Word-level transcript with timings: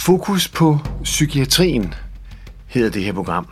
Fokus 0.00 0.48
på 0.48 0.78
psykiatrien 1.02 1.94
hedder 2.66 2.90
det 2.90 3.04
her 3.04 3.12
program. 3.12 3.46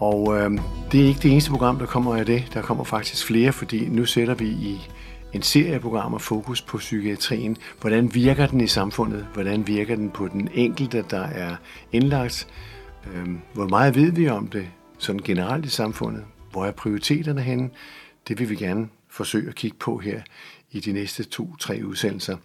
Og 0.00 0.36
øh, 0.36 0.50
det 0.92 1.00
er 1.00 1.06
ikke 1.06 1.20
det 1.20 1.30
eneste 1.30 1.50
program, 1.50 1.78
der 1.78 1.86
kommer 1.86 2.16
af 2.16 2.26
det. 2.26 2.50
Der 2.54 2.62
kommer 2.62 2.84
faktisk 2.84 3.26
flere, 3.26 3.52
fordi 3.52 3.88
nu 3.88 4.04
sætter 4.04 4.34
vi 4.34 4.46
i 4.48 4.88
en 5.32 5.42
serie 5.42 5.74
af 5.74 5.80
programmer 5.80 6.18
fokus 6.18 6.62
på 6.62 6.78
psykiatrien. 6.78 7.56
Hvordan 7.80 8.14
virker 8.14 8.46
den 8.46 8.60
i 8.60 8.66
samfundet? 8.66 9.26
Hvordan 9.34 9.66
virker 9.66 9.96
den 9.96 10.10
på 10.10 10.28
den 10.28 10.48
enkelte, 10.54 11.04
der 11.10 11.22
er 11.22 11.56
indlagt? 11.92 12.48
Øh, 13.14 13.28
hvor 13.52 13.68
meget 13.68 13.94
ved 13.94 14.12
vi 14.12 14.28
om 14.28 14.46
det 14.46 14.66
sådan 14.98 15.22
generelt 15.24 15.66
i 15.66 15.68
samfundet? 15.68 16.24
Hvor 16.50 16.66
er 16.66 16.70
prioriteterne 16.70 17.42
henne? 17.42 17.70
Det 18.28 18.38
vil 18.38 18.50
vi 18.50 18.56
gerne 18.56 18.88
forsøge 19.10 19.48
at 19.48 19.54
kigge 19.54 19.76
på 19.80 19.98
her 19.98 20.20
i 20.70 20.80
de 20.80 20.92
næste 20.92 21.24
to-tre 21.24 21.80
udsendelser. 21.84 22.36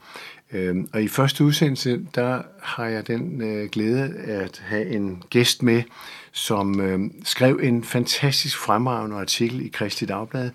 Øhm, 0.53 0.89
og 0.93 1.03
i 1.03 1.07
første 1.07 1.43
udsendelse, 1.43 2.05
der 2.15 2.41
har 2.61 2.85
jeg 2.85 3.07
den 3.07 3.41
øh, 3.41 3.69
glæde 3.69 4.13
at 4.15 4.61
have 4.65 4.85
en 4.85 5.23
gæst 5.29 5.63
med, 5.63 5.83
som 6.31 6.81
øh, 6.81 6.99
skrev 7.23 7.59
en 7.63 7.83
fantastisk 7.83 8.57
fremragende 8.57 9.15
artikel 9.15 9.65
i 9.65 9.67
Kristi 9.67 10.05
Dagblad 10.05 10.51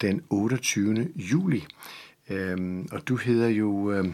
den 0.00 0.22
28. 0.30 1.08
juli. 1.16 1.64
Øhm, 2.30 2.88
og 2.92 3.08
du 3.08 3.16
hedder 3.16 3.48
jo 3.48 3.92
øh, 3.92 4.04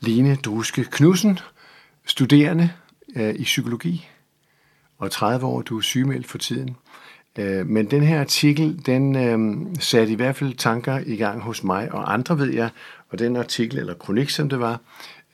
Line 0.00 0.36
Druske 0.36 0.84
Knudsen, 0.84 1.38
studerende 2.06 2.70
øh, 3.16 3.34
i 3.34 3.42
psykologi, 3.42 4.08
og 4.98 5.10
30 5.10 5.46
år, 5.46 5.62
du 5.62 5.78
er 5.78 5.82
sygemeldt 5.82 6.26
for 6.26 6.38
tiden. 6.38 6.76
Øh, 7.38 7.66
men 7.66 7.90
den 7.90 8.02
her 8.02 8.20
artikel, 8.20 8.86
den 8.86 9.16
øh, 9.16 9.66
satte 9.80 10.12
i 10.12 10.16
hvert 10.16 10.36
fald 10.36 10.54
tanker 10.54 11.00
i 11.06 11.16
gang 11.16 11.40
hos 11.40 11.64
mig 11.64 11.92
og 11.92 12.12
andre, 12.12 12.38
ved 12.38 12.52
jeg, 12.52 12.70
og 13.10 13.18
den 13.18 13.36
artikel, 13.36 13.78
eller 13.78 13.94
kronik 13.94 14.30
som 14.30 14.48
det 14.48 14.60
var, 14.60 14.80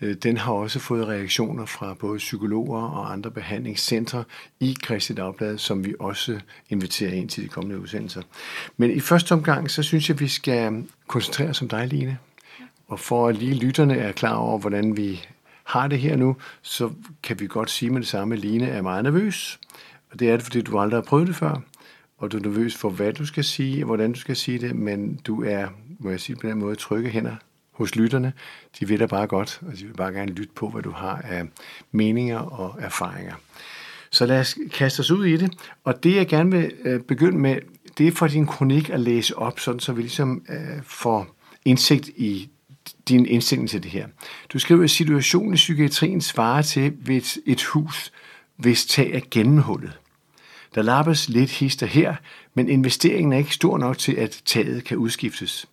øh, 0.00 0.14
den 0.14 0.36
har 0.36 0.52
også 0.52 0.78
fået 0.78 1.08
reaktioner 1.08 1.66
fra 1.66 1.94
både 1.94 2.18
psykologer 2.18 2.82
og 2.82 3.12
andre 3.12 3.30
behandlingscentre 3.30 4.24
i 4.60 4.76
Kristi 4.82 5.14
Dagblad, 5.14 5.58
som 5.58 5.84
vi 5.84 5.94
også 6.00 6.40
inviterer 6.68 7.12
ind 7.12 7.28
til 7.28 7.44
de 7.44 7.48
kommende 7.48 7.80
udsendelser. 7.80 8.22
Men 8.76 8.90
i 8.90 9.00
første 9.00 9.32
omgang, 9.32 9.70
så 9.70 9.82
synes 9.82 10.08
jeg, 10.08 10.20
vi 10.20 10.28
skal 10.28 10.84
koncentrere 11.06 11.48
os 11.48 11.62
om 11.62 11.68
dig, 11.68 11.86
Line. 11.88 12.18
Og 12.88 13.00
for 13.00 13.28
at 13.28 13.36
lige 13.36 13.54
lytterne 13.54 13.96
er 13.96 14.12
klar 14.12 14.34
over, 14.34 14.58
hvordan 14.58 14.96
vi 14.96 15.26
har 15.64 15.88
det 15.88 15.98
her 15.98 16.16
nu, 16.16 16.36
så 16.62 16.90
kan 17.22 17.40
vi 17.40 17.46
godt 17.46 17.70
sige 17.70 17.90
med 17.90 18.00
det 18.00 18.08
samme, 18.08 18.34
at 18.34 18.40
Line 18.40 18.66
er 18.66 18.82
meget 18.82 19.04
nervøs. 19.04 19.60
Og 20.10 20.18
det 20.18 20.30
er 20.30 20.36
det, 20.36 20.42
fordi 20.42 20.60
du 20.60 20.78
aldrig 20.78 20.96
har 20.96 21.04
prøvet 21.04 21.26
det 21.26 21.36
før 21.36 21.60
og 22.22 22.32
du 22.32 22.36
er 22.36 22.42
nervøs 22.42 22.76
for, 22.76 22.90
hvad 22.90 23.12
du 23.12 23.26
skal 23.26 23.44
sige, 23.44 23.82
og 23.82 23.86
hvordan 23.86 24.12
du 24.12 24.18
skal 24.18 24.36
sige 24.36 24.58
det, 24.58 24.76
men 24.76 25.14
du 25.14 25.44
er, 25.44 25.68
må 25.98 26.10
jeg 26.10 26.20
sige 26.20 26.36
på 26.36 26.46
den 26.46 26.58
måde, 26.58 26.76
trygge 26.76 27.10
hænder 27.10 27.36
hos 27.72 27.96
lytterne. 27.96 28.32
De 28.80 28.88
vil 28.88 29.00
da 29.00 29.06
bare 29.06 29.26
godt, 29.26 29.60
og 29.66 29.78
de 29.78 29.84
vil 29.84 29.94
bare 29.94 30.12
gerne 30.12 30.32
lytte 30.32 30.52
på, 30.54 30.68
hvad 30.68 30.82
du 30.82 30.90
har 30.90 31.20
af 31.24 31.42
meninger 31.92 32.38
og 32.38 32.76
erfaringer. 32.80 33.34
Så 34.10 34.26
lad 34.26 34.40
os 34.40 34.56
kaste 34.72 35.00
os 35.00 35.10
ud 35.10 35.24
i 35.24 35.36
det. 35.36 35.52
Og 35.84 36.04
det, 36.04 36.16
jeg 36.16 36.28
gerne 36.28 36.50
vil 36.50 36.72
øh, 36.84 37.00
begynde 37.00 37.38
med, 37.38 37.56
det 37.98 38.08
er 38.08 38.12
for 38.12 38.26
din 38.26 38.46
kronik 38.46 38.90
at 38.90 39.00
læse 39.00 39.38
op, 39.38 39.60
sådan 39.60 39.80
så 39.80 39.92
vi 39.92 40.02
ligesom 40.02 40.44
øh, 40.48 40.82
får 40.82 41.36
indsigt 41.64 42.08
i 42.08 42.50
din 43.08 43.26
indstilling 43.26 43.70
til 43.70 43.82
det 43.82 43.90
her. 43.90 44.06
Du 44.52 44.58
skriver, 44.58 44.84
at 44.84 44.90
situationen 44.90 45.52
i 45.52 45.56
psykiatrien 45.56 46.20
svarer 46.20 46.62
til 46.62 46.92
et, 47.08 47.38
et 47.46 47.62
hus, 47.62 48.12
hvis 48.56 48.86
tag 48.86 49.10
er 49.10 49.20
gennemhullet. 49.30 49.98
Der 50.74 50.82
lappes 50.82 51.28
lidt 51.28 51.50
hister 51.50 51.86
her, 51.86 52.14
men 52.54 52.68
investeringen 52.68 53.32
er 53.32 53.38
ikke 53.38 53.54
stor 53.54 53.78
nok 53.78 53.98
til, 53.98 54.12
at 54.12 54.42
taget 54.44 54.84
kan 54.84 54.96
udskiftes. 54.96 55.66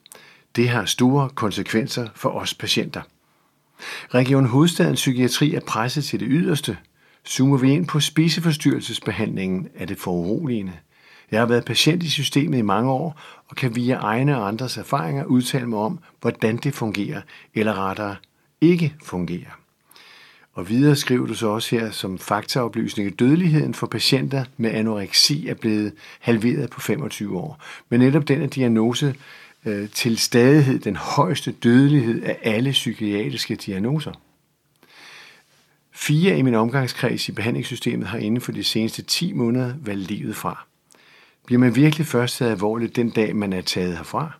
Det 0.56 0.70
har 0.70 0.86
store 0.86 1.30
konsekvenser 1.30 2.08
for 2.16 2.30
os 2.30 2.54
patienter. 2.54 3.02
Region 4.14 4.46
Hovedstadens 4.46 5.00
Psykiatri 5.00 5.56
er 5.56 5.60
presset 5.60 6.04
til 6.04 6.20
det 6.20 6.28
yderste. 6.32 6.78
Zoomer 7.28 7.58
vi 7.58 7.72
ind 7.72 7.88
på 7.88 8.00
spiseforstyrrelsesbehandlingen, 8.00 9.68
er 9.76 9.86
det 9.86 9.98
foruroligende. 9.98 10.74
Jeg 11.32 11.40
har 11.40 11.46
været 11.46 11.66
patient 11.66 12.04
i 12.04 12.10
systemet 12.10 12.58
i 12.58 12.62
mange 12.62 12.92
år, 12.92 13.20
og 13.48 13.56
kan 13.56 13.76
via 13.76 13.96
egne 13.96 14.38
og 14.38 14.48
andres 14.48 14.78
erfaringer 14.78 15.26
udtale 15.26 15.68
mig 15.68 15.80
om, 15.80 16.00
hvordan 16.22 16.58
det 16.58 16.74
fungerer, 16.74 17.22
eller 17.54 17.74
rettere 17.74 18.16
ikke 18.62 18.96
fungerer. 19.04 19.60
Og 20.54 20.70
videre 20.70 20.96
skriver 20.96 21.28
du 21.28 21.34
så 21.34 21.48
også 21.48 21.76
her 21.76 21.92
som 21.92 22.18
faktaoplysning, 22.18 23.08
at 23.12 23.20
dødeligheden 23.20 23.74
for 23.74 23.88
patienter 23.88 24.46
med 24.58 24.72
anoreksi 24.72 25.48
er 25.48 25.54
blevet 25.54 25.94
halveret 26.20 26.70
på 26.70 26.82
25 26.82 27.38
år. 27.38 27.64
Men 27.90 28.00
netop 28.00 28.28
den 28.28 28.50
diagnose 28.50 29.16
øh, 29.66 29.90
til 29.90 30.18
stadighed 30.18 30.80
den 30.80 30.96
højeste 30.96 31.52
dødelighed 31.52 32.24
af 32.24 32.40
alle 32.44 32.72
psykiatriske 32.72 33.56
diagnoser. 33.56 34.12
Fire 35.92 36.38
i 36.38 36.42
min 36.42 36.56
omgangskreds 36.56 37.30
i 37.30 37.32
behandlingssystemet 37.32 38.08
har 38.08 38.18
inden 38.18 38.42
for 38.42 38.52
de 38.52 38.64
seneste 38.64 39.02
10 39.02 39.34
måneder 39.34 39.74
valgt 39.82 40.08
livet 40.08 40.36
fra. 40.36 40.66
Bliver 41.46 41.60
man 41.60 41.76
virkelig 41.76 42.08
først 42.08 42.38
taget 42.38 42.52
alvorligt 42.52 42.96
den 42.96 43.10
dag, 43.10 43.36
man 43.36 43.54
er 43.54 43.62
taget 43.62 43.98
herfra? 43.98 44.32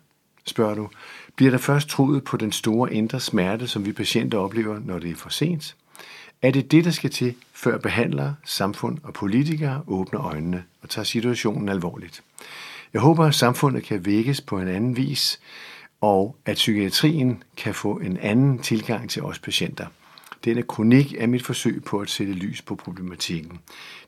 Spørger 0.46 0.74
du. 0.74 0.88
Bliver 1.36 1.50
der 1.50 1.58
først 1.58 1.88
troet 1.88 2.24
på 2.24 2.36
den 2.36 2.52
store 2.52 2.94
indre 2.94 3.20
smerte, 3.20 3.68
som 3.68 3.86
vi 3.86 3.92
patienter 3.92 4.38
oplever, 4.38 4.80
når 4.84 4.98
det 4.98 5.10
er 5.10 5.16
for 5.16 5.28
sent? 5.28 5.76
Er 6.42 6.50
det 6.50 6.72
det, 6.72 6.84
der 6.84 6.90
skal 6.90 7.10
til, 7.10 7.34
før 7.52 7.78
behandlere, 7.78 8.34
samfund 8.44 8.98
og 9.02 9.12
politikere 9.12 9.82
åbner 9.86 10.20
øjnene 10.20 10.64
og 10.82 10.88
tager 10.88 11.04
situationen 11.04 11.68
alvorligt? 11.68 12.22
Jeg 12.92 13.00
håber, 13.00 13.24
at 13.24 13.34
samfundet 13.34 13.82
kan 13.82 14.06
vækkes 14.06 14.40
på 14.40 14.58
en 14.58 14.68
anden 14.68 14.96
vis, 14.96 15.40
og 16.00 16.36
at 16.44 16.54
psykiatrien 16.54 17.42
kan 17.56 17.74
få 17.74 17.96
en 17.96 18.16
anden 18.16 18.58
tilgang 18.58 19.10
til 19.10 19.22
os 19.22 19.38
patienter. 19.38 19.86
Denne 20.44 20.62
kronik 20.62 21.14
er 21.18 21.26
mit 21.26 21.42
forsøg 21.42 21.84
på 21.84 21.98
at 21.98 22.10
sætte 22.10 22.32
lys 22.32 22.62
på 22.62 22.74
problematikken. 22.74 23.58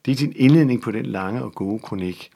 Det 0.06 0.12
er 0.12 0.16
din 0.16 0.32
indledning 0.36 0.82
på 0.82 0.90
den 0.90 1.06
lange 1.06 1.42
og 1.42 1.54
gode 1.54 1.78
kronik, 1.78 2.30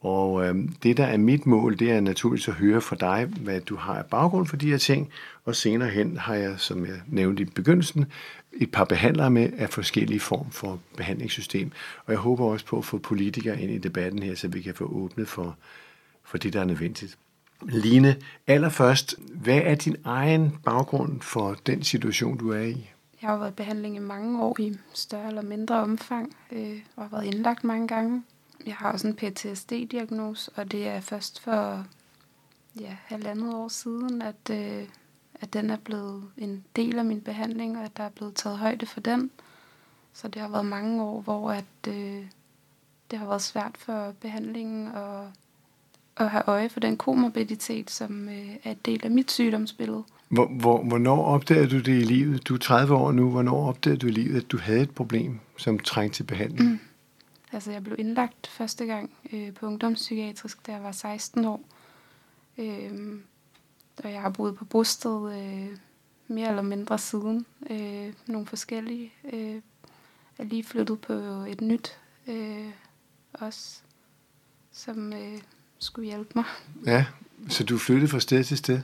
og 0.00 0.46
øh, 0.46 0.54
det, 0.82 0.96
der 0.96 1.04
er 1.04 1.16
mit 1.16 1.46
mål, 1.46 1.78
det 1.78 1.90
er 1.90 2.00
naturligvis 2.00 2.48
at 2.48 2.54
høre 2.54 2.80
fra 2.80 2.96
dig, 2.96 3.28
hvad 3.40 3.60
du 3.60 3.76
har 3.76 3.94
af 3.94 4.06
baggrund 4.06 4.46
for 4.46 4.56
de 4.56 4.70
her 4.70 4.78
ting, 4.78 5.10
og 5.44 5.56
senere 5.56 5.88
hen 5.88 6.16
har 6.16 6.34
jeg, 6.34 6.54
som 6.58 6.86
jeg 6.86 7.00
nævnte 7.06 7.42
i 7.42 7.46
begyndelsen, 7.46 8.06
et 8.52 8.70
par 8.70 8.84
behandlere 8.84 9.30
med 9.30 9.50
af 9.58 9.70
forskellige 9.70 10.20
form 10.20 10.50
for 10.50 10.80
behandlingssystem. 10.96 11.72
Og 12.06 12.12
jeg 12.12 12.20
håber 12.20 12.44
også 12.44 12.66
på 12.66 12.78
at 12.78 12.84
få 12.84 12.98
politikere 12.98 13.60
ind 13.60 13.70
i 13.70 13.78
debatten 13.78 14.22
her, 14.22 14.34
så 14.34 14.48
vi 14.48 14.60
kan 14.60 14.74
få 14.74 14.84
åbnet 14.84 15.28
for, 15.28 15.56
for 16.30 16.38
det, 16.38 16.52
der 16.52 16.60
er 16.60 16.64
nødvendigt. 16.64 17.18
Line, 17.62 18.16
allerførst, 18.46 19.14
hvad 19.34 19.60
er 19.64 19.74
din 19.74 19.96
egen 20.04 20.58
baggrund 20.64 21.20
for 21.20 21.54
den 21.66 21.82
situation, 21.82 22.38
du 22.38 22.50
er 22.50 22.60
i? 22.60 22.90
Jeg 23.22 23.30
har 23.30 23.36
været 23.36 23.50
i 23.50 23.54
behandling 23.54 23.96
i 23.96 23.98
mange 23.98 24.42
år 24.42 24.60
i 24.60 24.76
større 24.94 25.28
eller 25.28 25.42
mindre 25.42 25.74
omfang, 25.74 26.36
øh, 26.52 26.80
og 26.96 27.02
har 27.02 27.08
været 27.10 27.24
indlagt 27.24 27.64
mange 27.64 27.88
gange. 27.88 28.22
Jeg 28.66 28.74
har 28.74 28.92
også 28.92 29.08
en 29.08 29.16
PTSD-diagnose, 29.16 30.50
og 30.54 30.72
det 30.72 30.88
er 30.88 31.00
først 31.00 31.40
for 31.40 31.86
ja, 32.80 32.96
halvandet 33.04 33.54
år 33.54 33.68
siden, 33.68 34.22
at, 34.22 34.50
øh, 34.50 34.88
at 35.34 35.52
den 35.52 35.70
er 35.70 35.76
blevet 35.76 36.24
en 36.36 36.64
del 36.76 36.98
af 36.98 37.04
min 37.04 37.20
behandling, 37.20 37.78
og 37.78 37.84
at 37.84 37.96
der 37.96 38.04
er 38.04 38.08
blevet 38.08 38.34
taget 38.34 38.58
højde 38.58 38.86
for 38.86 39.00
den. 39.00 39.30
Så 40.12 40.28
det 40.28 40.42
har 40.42 40.48
været 40.48 40.66
mange 40.66 41.02
år, 41.02 41.20
hvor 41.20 41.50
at, 41.50 41.88
øh, 41.88 42.26
det 43.10 43.18
har 43.18 43.26
været 43.26 43.42
svært 43.42 43.76
for 43.78 44.14
behandlingen 44.20 44.88
at, 44.88 45.26
at 46.20 46.30
have 46.30 46.42
øje 46.46 46.68
for 46.68 46.80
den 46.80 46.96
komorbiditet, 46.96 47.90
som 47.90 48.28
øh, 48.28 48.56
er 48.64 48.70
et 48.70 48.86
del 48.86 49.00
af 49.04 49.10
mit 49.10 49.30
sygdomsbillede. 49.30 50.04
Hvor, 50.28 50.46
hvor, 50.46 50.82
hvornår 50.82 51.24
opdagede 51.24 51.70
du 51.70 51.78
det 51.78 52.00
i 52.00 52.04
livet? 52.04 52.48
Du 52.48 52.54
er 52.54 52.58
30 52.58 52.94
år 52.94 53.12
nu. 53.12 53.30
Hvornår 53.30 53.68
opdagede 53.68 53.98
du 53.98 54.06
i 54.06 54.10
livet, 54.10 54.36
at 54.36 54.50
du 54.50 54.58
havde 54.58 54.80
et 54.80 54.90
problem, 54.90 55.38
som 55.56 55.78
trængte 55.78 56.16
til 56.16 56.22
behandling? 56.24 56.70
Mm. 56.70 56.78
Altså, 57.52 57.72
jeg 57.72 57.84
blev 57.84 57.96
indlagt 57.98 58.46
første 58.46 58.86
gang 58.86 59.10
øh, 59.32 59.54
på 59.54 59.66
ungdomspsykiatrisk, 59.66 60.66
da 60.66 60.72
jeg 60.72 60.82
var 60.82 60.92
16 60.92 61.44
år. 61.44 61.60
Øh, 62.58 63.18
og 64.04 64.12
jeg 64.12 64.20
har 64.20 64.30
boet 64.30 64.56
på 64.56 64.64
bosted 64.64 65.32
øh, 65.32 65.76
mere 66.28 66.48
eller 66.48 66.62
mindre 66.62 66.98
siden. 66.98 67.46
Øh, 67.70 68.12
nogle 68.26 68.46
forskellige. 68.46 69.12
Øh, 69.32 69.60
er 70.40 70.44
lige 70.44 70.64
flyttet 70.64 71.00
på 71.00 71.12
et 71.48 71.60
nyt 71.60 71.98
øh, 72.26 72.70
også, 73.32 73.80
som 74.72 75.12
øh, 75.12 75.38
skulle 75.80 76.06
hjælpe 76.06 76.32
mig. 76.34 76.44
Ja, 76.86 77.06
så 77.48 77.64
du 77.64 77.78
flyttede 77.78 78.08
fra 78.08 78.20
sted 78.20 78.44
til 78.44 78.58
sted? 78.58 78.80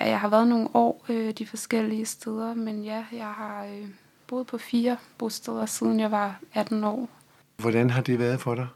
Ja, 0.00 0.08
jeg 0.08 0.20
har 0.20 0.28
været 0.28 0.48
nogle 0.48 0.68
år 0.74 1.04
øh, 1.08 1.32
de 1.32 1.46
forskellige 1.46 2.06
steder, 2.06 2.54
men 2.54 2.84
ja, 2.84 3.04
jeg 3.12 3.32
har 3.32 3.64
øh, 3.64 3.88
boet 4.26 4.46
på 4.46 4.58
fire 4.58 4.96
bosteder, 5.18 5.66
siden 5.66 6.00
jeg 6.00 6.10
var 6.10 6.40
18 6.54 6.84
år. 6.84 7.08
Hvordan 7.56 7.90
har 7.90 8.02
det 8.02 8.18
været 8.18 8.40
for 8.40 8.54
dig? 8.54 8.66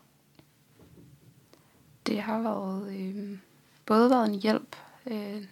Det 2.06 2.22
har 2.22 2.40
været 2.40 2.94
øh, 2.96 3.38
både 3.86 4.10
været 4.10 4.28
en 4.28 4.34
hjælp. 4.34 4.76
Øh, 5.06 5.44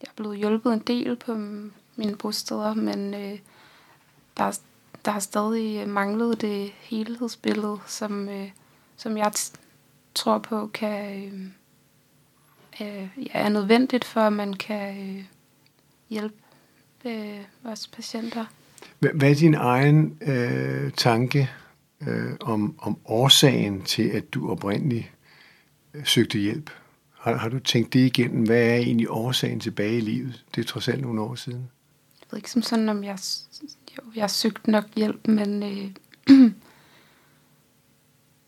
jeg 0.00 0.08
er 0.08 0.14
blevet 0.16 0.38
hjulpet 0.38 0.72
en 0.72 0.78
del 0.78 1.16
på 1.16 1.34
mine 1.96 2.16
bosteder, 2.18 2.74
men 2.74 3.14
øh, 3.14 3.38
der, 4.36 4.58
der 5.04 5.10
har 5.10 5.20
stadig 5.20 5.88
manglet 5.88 6.40
det 6.40 6.70
helhedsbillede, 6.70 7.78
som, 7.86 8.28
øh, 8.28 8.50
som 8.96 9.16
jeg 9.16 9.32
tror 10.20 10.38
på 10.38 10.66
kan 10.66 11.24
øh, 11.24 12.86
øh, 12.86 13.08
ja, 13.16 13.30
er 13.32 13.48
nødvendigt 13.48 14.04
for, 14.04 14.20
at 14.20 14.32
man 14.32 14.54
kan 14.54 15.10
øh, 15.16 15.24
hjælpe 16.10 16.34
øh, 17.04 17.38
vores 17.62 17.88
patienter. 17.88 18.44
Hvad, 18.98 19.10
hvad 19.14 19.30
er 19.30 19.34
din 19.34 19.54
egen 19.54 20.18
øh, 20.20 20.92
tanke 20.92 21.50
øh, 22.00 22.32
om, 22.40 22.74
om 22.78 22.98
årsagen 23.04 23.82
til, 23.82 24.02
at 24.02 24.34
du 24.34 24.50
oprindeligt 24.50 25.10
øh, 25.94 26.06
søgte 26.06 26.38
hjælp? 26.38 26.70
Har, 27.18 27.36
har 27.36 27.48
du 27.48 27.58
tænkt 27.58 27.92
det 27.92 28.00
igennem? 28.00 28.46
Hvad 28.46 28.62
er 28.62 28.76
egentlig 28.76 29.10
årsagen 29.10 29.60
tilbage 29.60 29.96
i 29.96 30.00
livet? 30.00 30.44
Det 30.54 30.60
er 30.60 30.66
trods 30.66 30.88
alt 30.88 31.00
nogle 31.00 31.20
år 31.20 31.34
siden. 31.34 31.70
Jeg 32.20 32.26
ved 32.30 32.38
ikke 32.38 32.50
som 32.50 32.62
sådan, 32.62 32.88
om 32.88 33.04
jeg, 33.04 33.18
jo, 33.98 34.02
jeg 34.14 34.30
søgte 34.30 34.70
nok 34.70 34.84
hjælp, 34.96 35.28
men, 35.28 35.62
øh, 35.62 35.90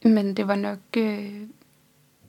men 0.14 0.36
det 0.36 0.48
var 0.48 0.56
nok 0.56 0.78
øh, 0.96 1.42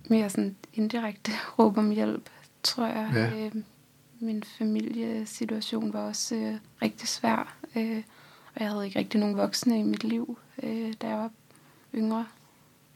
mere 0.09 0.29
sådan 0.29 0.55
indirekte 0.73 1.31
råb 1.59 1.77
om 1.77 1.89
hjælp, 1.89 2.29
tror 2.63 2.85
jeg. 2.85 3.11
Ja. 3.13 3.45
Øh, 3.45 3.51
min 4.19 4.43
familiesituation 4.43 5.93
var 5.93 5.99
også 5.99 6.35
øh, 6.35 6.55
rigtig 6.81 7.07
svær, 7.07 7.57
øh, 7.75 8.03
og 8.55 8.61
jeg 8.61 8.69
havde 8.69 8.85
ikke 8.85 8.99
rigtig 8.99 9.19
nogen 9.19 9.37
voksne 9.37 9.79
i 9.79 9.83
mit 9.83 10.03
liv, 10.03 10.37
øh, 10.63 10.93
da 11.01 11.07
jeg 11.07 11.17
var 11.17 11.31
yngre. 11.95 12.25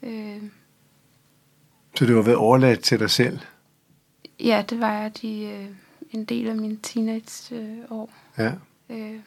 Øh, 0.02 0.42
så 1.96 2.06
du 2.06 2.14
har 2.14 2.22
været 2.22 2.36
overladt 2.36 2.80
til 2.80 2.98
dig 2.98 3.10
selv? 3.10 3.38
Ja, 4.40 4.64
det 4.70 4.80
var 4.80 4.92
jeg 4.92 5.22
de, 5.22 5.42
øh, 5.42 5.68
en 6.10 6.24
del 6.24 6.48
af 6.48 6.56
mine 6.56 6.78
teenageår. 6.82 8.10
Ja. 8.38 8.52
Øh, 8.90 9.20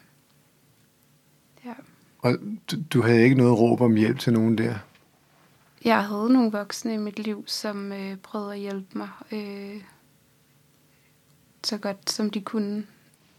ja. 1.65 1.73
Og 2.19 2.37
du, 2.71 2.75
du 2.93 3.01
havde 3.01 3.23
ikke 3.23 3.35
noget 3.35 3.59
råb 3.59 3.81
om 3.81 3.95
hjælp 3.95 4.19
til 4.19 4.33
nogen 4.33 4.57
der? 4.57 4.75
Jeg 5.85 6.05
havde 6.05 6.33
nogle 6.33 6.51
voksne 6.51 6.93
i 6.93 6.97
mit 6.97 7.19
liv, 7.19 7.43
som 7.47 7.91
øh, 7.91 8.17
prøvede 8.17 8.53
at 8.53 8.59
hjælpe 8.59 8.97
mig 8.97 9.09
øh, 9.31 9.81
så 11.63 11.77
godt 11.77 12.09
som 12.09 12.29
de 12.29 12.41
kunne. 12.41 12.85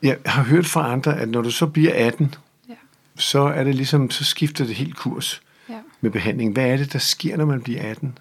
Jeg 0.03 0.19
har 0.27 0.43
hørt 0.43 0.67
fra 0.67 0.93
andre, 0.93 1.19
at 1.19 1.29
når 1.29 1.43
du 1.43 1.51
så 1.51 1.67
bliver 1.67 2.07
18, 2.07 2.35
ja. 2.69 2.75
så 3.17 3.41
er 3.41 3.65
det 3.65 3.75
ligesom, 3.75 4.11
så 4.11 4.25
skifter 4.25 4.65
det 4.65 4.75
helt 4.75 4.97
kurs 4.97 5.43
ja. 5.69 5.81
med 6.01 6.11
behandling. 6.11 6.53
Hvad 6.53 6.67
er 6.67 6.77
det, 6.77 6.93
der 6.93 6.99
sker, 6.99 7.37
når 7.37 7.45
man 7.45 7.63
bliver 7.63 7.91
18? 7.91 8.19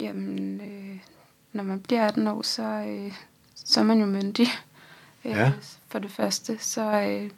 Jamen, 0.00 0.60
øh, 0.60 0.98
når 1.52 1.64
man 1.64 1.80
bliver 1.80 2.06
18 2.06 2.26
år, 2.26 2.42
så, 2.42 2.62
øh, 2.62 3.12
så 3.54 3.80
er 3.80 3.84
man 3.84 4.00
jo 4.00 4.06
myndig. 4.06 4.46
Øh, 5.24 5.32
ja. 5.32 5.52
For 5.88 5.98
det 5.98 6.10
første, 6.10 6.58
så 6.58 6.82
øh, 6.82 7.30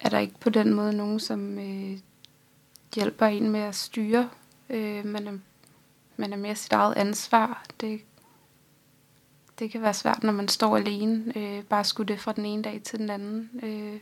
er 0.00 0.08
der 0.08 0.18
ikke 0.18 0.40
på 0.40 0.50
den 0.50 0.74
måde 0.74 0.92
nogen, 0.92 1.20
som 1.20 1.58
øh, 1.58 1.98
hjælper 2.96 3.26
en 3.26 3.50
med 3.50 3.60
at 3.60 3.74
styre. 3.74 4.28
Øh, 4.70 5.04
man, 5.04 5.26
er, 5.26 5.38
man 6.16 6.32
er 6.32 6.36
mere 6.36 6.56
sit 6.56 6.72
eget 6.72 6.94
ansvar. 6.96 7.64
Det, 7.80 8.00
det 9.58 9.70
kan 9.70 9.82
være 9.82 9.94
svært, 9.94 10.22
når 10.22 10.32
man 10.32 10.48
står 10.48 10.76
alene. 10.76 11.32
Øh, 11.36 11.62
bare 11.62 11.84
skulle 11.84 12.14
det 12.14 12.20
fra 12.20 12.32
den 12.32 12.44
ene 12.44 12.62
dag 12.62 12.80
til 12.84 12.98
den 12.98 13.10
anden. 13.10 13.50
Øh, 13.62 14.00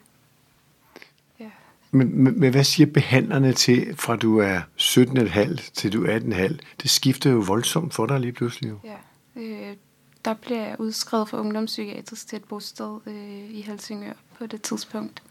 men, 1.95 2.23
men, 2.23 2.41
men 2.41 2.51
hvad 2.51 2.65
siger 2.65 2.87
behandlerne 2.87 3.53
til, 3.53 3.97
fra 3.97 4.17
du 4.17 4.39
er 4.39 4.61
17,5 4.81 5.71
til 5.73 5.93
du 5.93 6.05
er 6.05 6.19
18,5? 6.19 6.59
Det 6.83 6.91
skifter 6.91 7.31
jo 7.31 7.39
voldsomt 7.39 7.95
for 7.95 8.07
dig 8.07 8.21
lige 8.21 8.33
pludselig. 8.33 8.71
Jo. 8.71 8.79
Ja, 8.85 8.97
øh, 9.41 9.77
der 10.25 10.35
bliver 10.35 10.69
jeg 10.69 10.81
udskrevet 10.81 11.29
fra 11.29 11.39
ungdomspsykiatrisk 11.39 12.29
til 12.29 12.37
et 12.37 12.45
bosted 12.45 12.99
øh, 13.07 13.51
i 13.51 13.61
Helsingør 13.61 14.13
på 14.39 14.47
det 14.47 14.63
tidspunkt. 14.63 15.23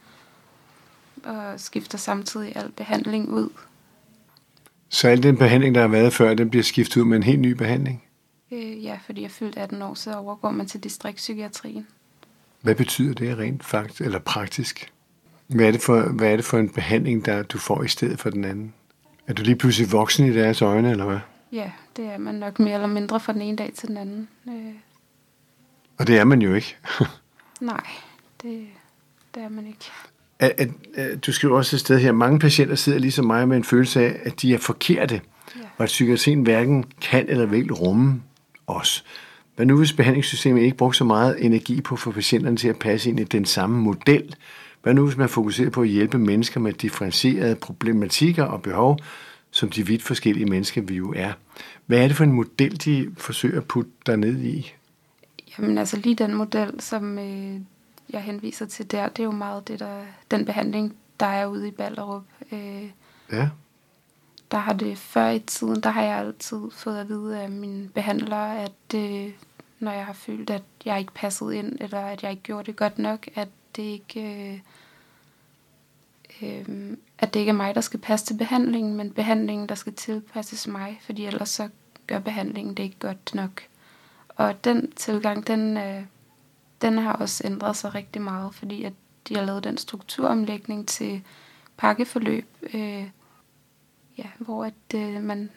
Og 1.23 1.59
skifter 1.59 1.97
samtidig 1.97 2.55
al 2.55 2.71
behandling 2.71 3.29
ud. 3.29 3.49
Så 4.89 5.07
al 5.07 5.23
den 5.23 5.37
behandling, 5.37 5.75
der 5.75 5.81
har 5.81 5.87
været 5.87 6.13
før, 6.13 6.33
den 6.33 6.49
bliver 6.49 6.63
skiftet 6.63 7.01
ud 7.01 7.05
med 7.05 7.17
en 7.17 7.23
helt 7.23 7.39
ny 7.39 7.51
behandling? 7.51 8.03
Øh, 8.51 8.83
ja, 8.83 8.99
fordi 9.05 9.21
jeg 9.21 9.31
fyldt 9.31 9.57
18 9.57 9.81
år, 9.81 9.93
så 9.93 10.15
overgår 10.15 10.51
man 10.51 10.65
til 10.65 10.83
distriktspsykiatrien. 10.83 11.87
Hvad 12.61 12.75
betyder 12.75 13.13
det 13.13 13.37
rent 13.37 13.63
faktisk, 13.63 14.01
eller 14.01 14.19
praktisk? 14.19 14.91
Hvad 15.47 15.67
er, 15.67 15.71
det 15.71 15.81
for, 15.81 16.01
hvad 16.01 16.31
er 16.31 16.35
det 16.35 16.45
for 16.45 16.57
en 16.57 16.69
behandling, 16.69 17.25
der 17.25 17.43
du 17.43 17.57
får 17.57 17.83
i 17.83 17.87
stedet 17.87 18.19
for 18.19 18.29
den 18.29 18.45
anden? 18.45 18.73
Er 19.27 19.33
du 19.33 19.43
lige 19.43 19.55
pludselig 19.55 19.91
voksen 19.91 20.25
i 20.25 20.33
deres 20.33 20.61
øjne, 20.61 20.91
eller 20.91 21.05
hvad? 21.05 21.19
Ja, 21.51 21.71
det 21.95 22.05
er 22.05 22.17
man 22.17 22.35
nok 22.35 22.59
mere 22.59 22.73
eller 22.73 22.87
mindre 22.87 23.19
fra 23.19 23.33
den 23.33 23.41
ene 23.41 23.57
dag 23.57 23.71
til 23.75 23.87
den 23.87 23.97
anden. 23.97 24.27
Øh. 24.47 24.73
Og 25.97 26.07
det 26.07 26.17
er 26.17 26.23
man 26.23 26.41
jo 26.41 26.53
ikke. 26.53 26.77
Nej, 27.61 27.85
det, 28.41 28.67
det 29.35 29.43
er 29.43 29.49
man 29.49 29.67
ikke. 29.67 29.91
At, 30.43 30.53
at, 30.57 30.69
at, 30.95 31.25
du 31.25 31.31
skriver 31.31 31.57
også 31.57 31.75
et 31.75 31.79
sted 31.79 31.99
her, 31.99 32.11
mange 32.11 32.39
patienter 32.39 32.75
sidder 32.75 32.99
ligesom 32.99 33.25
mig 33.25 33.47
med 33.47 33.57
en 33.57 33.63
følelse 33.63 34.05
af, 34.05 34.19
at 34.23 34.41
de 34.41 34.53
er 34.53 34.57
forkerte, 34.57 35.21
ja. 35.55 35.61
og 35.77 35.83
at 35.83 35.87
psykiatrien 35.87 36.41
hverken 36.41 36.85
kan 37.01 37.29
eller 37.29 37.45
vil 37.45 37.73
rumme 37.73 38.21
os. 38.67 39.05
Hvad 39.55 39.65
nu 39.65 39.77
hvis 39.77 39.93
behandlingssystemet 39.93 40.61
ikke 40.61 40.77
bruger 40.77 40.91
så 40.91 41.03
meget 41.03 41.45
energi 41.45 41.81
på 41.81 41.95
at 41.95 41.99
få 41.99 42.11
patienterne 42.11 42.57
til 42.57 42.67
at 42.67 42.79
passe 42.79 43.09
ind 43.09 43.19
i 43.19 43.23
den 43.23 43.45
samme 43.45 43.81
model, 43.81 44.35
hvad 44.83 44.93
nu, 44.93 45.05
hvis 45.05 45.17
man 45.17 45.29
fokuserer 45.29 45.69
på 45.69 45.81
at 45.81 45.87
hjælpe 45.87 46.17
mennesker 46.17 46.59
med 46.59 46.73
differentierede 46.73 47.55
problematikker 47.55 48.43
og 48.43 48.61
behov, 48.61 48.99
som 49.51 49.69
de 49.69 49.87
vidt 49.87 50.03
forskellige 50.03 50.45
mennesker 50.45 50.81
vi 50.81 50.95
jo 50.95 51.13
er? 51.15 51.33
Hvad 51.85 51.99
er 51.99 52.07
det 52.07 52.17
for 52.17 52.23
en 52.23 52.31
model, 52.31 52.81
de 52.85 53.09
forsøger 53.17 53.57
at 53.57 53.65
putte 53.65 53.91
der 54.05 54.15
ned 54.15 54.39
i? 54.39 54.73
Jamen 55.57 55.77
altså 55.77 55.97
lige 55.97 56.15
den 56.15 56.33
model, 56.33 56.71
som 56.79 57.19
øh, 57.19 57.59
jeg 58.09 58.21
henviser 58.21 58.65
til 58.65 58.91
der, 58.91 59.09
det 59.09 59.19
er 59.19 59.23
jo 59.23 59.31
meget 59.31 59.67
det 59.67 59.79
der, 59.79 60.05
den 60.31 60.45
behandling, 60.45 60.97
der 61.19 61.25
er 61.25 61.45
ude 61.45 61.67
i 61.67 61.71
Ballerup. 61.71 62.23
Øh, 62.51 62.89
ja. 63.31 63.49
Der 64.51 64.57
har 64.57 64.73
det 64.73 64.97
før 64.97 65.29
i 65.29 65.39
tiden, 65.39 65.83
der 65.83 65.89
har 65.89 66.01
jeg 66.01 66.17
altid 66.17 66.71
fået 66.71 66.97
at 66.97 67.09
vide 67.09 67.41
af 67.41 67.49
mine 67.49 67.89
behandlere, 67.89 68.59
at 68.59 68.95
øh, 68.95 69.31
når 69.79 69.91
jeg 69.91 70.05
har 70.05 70.13
følt, 70.13 70.49
at 70.49 70.63
jeg 70.85 70.99
ikke 70.99 71.13
passede 71.13 71.57
ind, 71.57 71.77
eller 71.81 71.99
at 71.99 72.23
jeg 72.23 72.31
ikke 72.31 72.43
gjorde 72.43 72.65
det 72.65 72.75
godt 72.75 72.99
nok, 72.99 73.27
at 73.35 73.47
det 73.75 73.83
ikke... 73.83 74.21
Øh, 74.21 74.59
øh, 76.41 76.97
at 77.17 77.33
det 77.33 77.39
ikke 77.39 77.49
er 77.49 77.53
mig, 77.53 77.75
der 77.75 77.81
skal 77.81 77.99
passe 77.99 78.25
til 78.25 78.37
behandlingen, 78.37 78.95
men 78.95 79.11
behandlingen, 79.11 79.69
der 79.69 79.75
skal 79.75 79.93
tilpasses 79.93 80.67
mig, 80.67 80.99
fordi 81.05 81.25
ellers 81.25 81.49
så 81.49 81.69
gør 82.07 82.19
behandlingen 82.19 82.77
det 82.77 82.83
ikke 82.83 82.99
godt 82.99 83.35
nok. 83.35 83.61
Og 84.29 84.63
den 84.63 84.91
tilgang, 84.91 85.47
den, 85.47 85.77
øh, 85.77 86.03
den 86.83 86.97
har 86.97 87.13
også 87.13 87.41
ændret 87.45 87.75
sig 87.75 87.95
rigtig 87.95 88.21
meget, 88.21 88.55
fordi 88.55 88.83
at 88.83 88.93
de 89.29 89.35
har 89.35 89.45
lavet 89.45 89.63
den 89.63 89.77
strukturomlægning 89.77 90.87
til 90.87 91.21
pakkeforløb, 91.77 92.47
øh, 92.73 93.03
ja, 94.17 94.25
hvor 94.37 94.65
at 94.65 94.95
øh, 94.95 95.23
man 95.23 95.49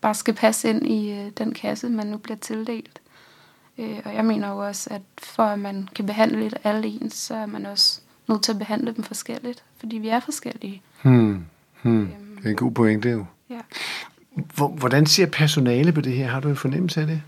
bare 0.00 0.14
skal 0.14 0.34
passe 0.34 0.70
ind 0.70 0.86
i 0.86 1.12
øh, 1.12 1.30
den 1.38 1.54
kasse, 1.54 1.88
man 1.88 2.06
nu 2.06 2.16
bliver 2.16 2.36
tildelt. 2.36 3.00
Øh, 3.78 3.98
og 4.04 4.14
jeg 4.14 4.24
mener 4.24 4.48
jo 4.48 4.66
også, 4.66 4.90
at 4.90 5.02
for 5.18 5.42
at 5.42 5.58
man 5.58 5.88
kan 5.94 6.06
behandle 6.06 6.50
alle 6.64 6.88
ens, 6.88 7.14
så 7.14 7.34
er 7.34 7.46
man 7.46 7.66
også 7.66 8.00
nødt 8.28 8.42
til 8.42 8.52
at 8.52 8.58
behandle 8.58 8.94
dem 8.94 9.04
forskelligt, 9.04 9.64
fordi 9.78 9.98
vi 9.98 10.08
er 10.08 10.20
forskellige. 10.20 10.82
Hmm. 11.02 11.44
Hmm. 11.82 12.02
Øhm, 12.02 12.36
det 12.36 12.46
er 12.46 12.50
en 12.50 12.56
god 12.56 12.72
pointe 12.72 13.10
jo. 13.10 13.26
Ja. 13.50 13.60
Hvordan 14.56 15.06
ser 15.06 15.26
personale 15.26 15.92
på 15.92 16.00
det 16.00 16.12
her? 16.12 16.26
Har 16.26 16.40
du 16.40 16.48
en 16.48 16.56
fornemmelse 16.56 17.00
af 17.00 17.06
det? 17.06 17.22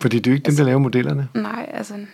Fordi 0.00 0.18
det 0.18 0.26
er 0.26 0.30
jo 0.30 0.34
ikke 0.34 0.46
altså, 0.46 0.58
dem, 0.58 0.64
der 0.64 0.70
laver 0.70 0.78
modellerne. 0.78 1.28
Nej, 1.34 1.70
altså 1.72 2.06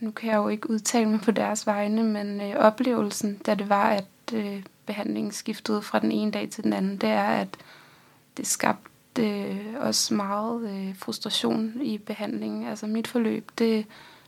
nu 0.00 0.10
kan 0.10 0.30
jeg 0.30 0.36
jo 0.36 0.48
ikke 0.48 0.70
udtale 0.70 1.08
mig 1.08 1.20
på 1.20 1.30
deres 1.30 1.66
vegne, 1.66 2.02
men 2.02 2.40
øh, 2.40 2.56
oplevelsen, 2.56 3.38
da 3.46 3.54
det 3.54 3.68
var, 3.68 3.90
at 3.90 4.04
øh, 4.34 4.62
behandlingen 4.86 5.32
skiftede 5.32 5.82
fra 5.82 5.98
den 5.98 6.12
ene 6.12 6.30
dag 6.30 6.50
til 6.50 6.64
den 6.64 6.72
anden, 6.72 6.96
det 6.96 7.08
er, 7.08 7.28
at 7.28 7.56
det 8.36 8.46
skabte 8.46 8.90
øh, 9.20 9.66
også 9.78 10.14
meget 10.14 10.70
øh, 10.70 10.96
frustration 10.98 11.72
i 11.82 11.98
behandlingen. 11.98 12.66
Altså 12.66 12.86
mit 12.86 13.08
forløb, 13.08 13.50
det, 13.58 13.86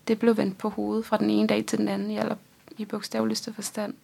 det 0.08 0.18
blev 0.18 0.36
vendt 0.36 0.58
på 0.58 0.68
hovedet 0.68 1.06
fra 1.06 1.16
den 1.16 1.30
ene 1.30 1.48
dag 1.48 1.64
til 1.66 1.78
den 1.78 1.88
anden 1.88 2.10
i, 2.10 2.18
aller, 2.18 2.36
i 2.78 2.84
bogstaveligste 2.84 3.52
forstand. 3.52 3.94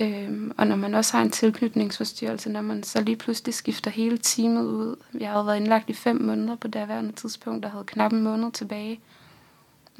Øhm, 0.00 0.52
og 0.58 0.66
når 0.66 0.76
man 0.76 0.94
også 0.94 1.16
har 1.16 1.24
en 1.24 1.30
tilknytningsforstyrrelse, 1.30 2.50
når 2.50 2.60
man 2.60 2.82
så 2.82 3.00
lige 3.00 3.16
pludselig 3.16 3.54
skifter 3.54 3.90
hele 3.90 4.18
teamet 4.18 4.64
ud. 4.64 4.96
Jeg 5.20 5.30
havde 5.30 5.46
været 5.46 5.56
indlagt 5.56 5.90
i 5.90 5.92
fem 5.92 6.22
måneder 6.22 6.56
på 6.56 6.68
daværende 6.68 7.12
tidspunkt, 7.12 7.64
og 7.64 7.70
havde 7.70 7.84
knap 7.84 8.12
en 8.12 8.22
måned 8.22 8.52
tilbage. 8.52 9.00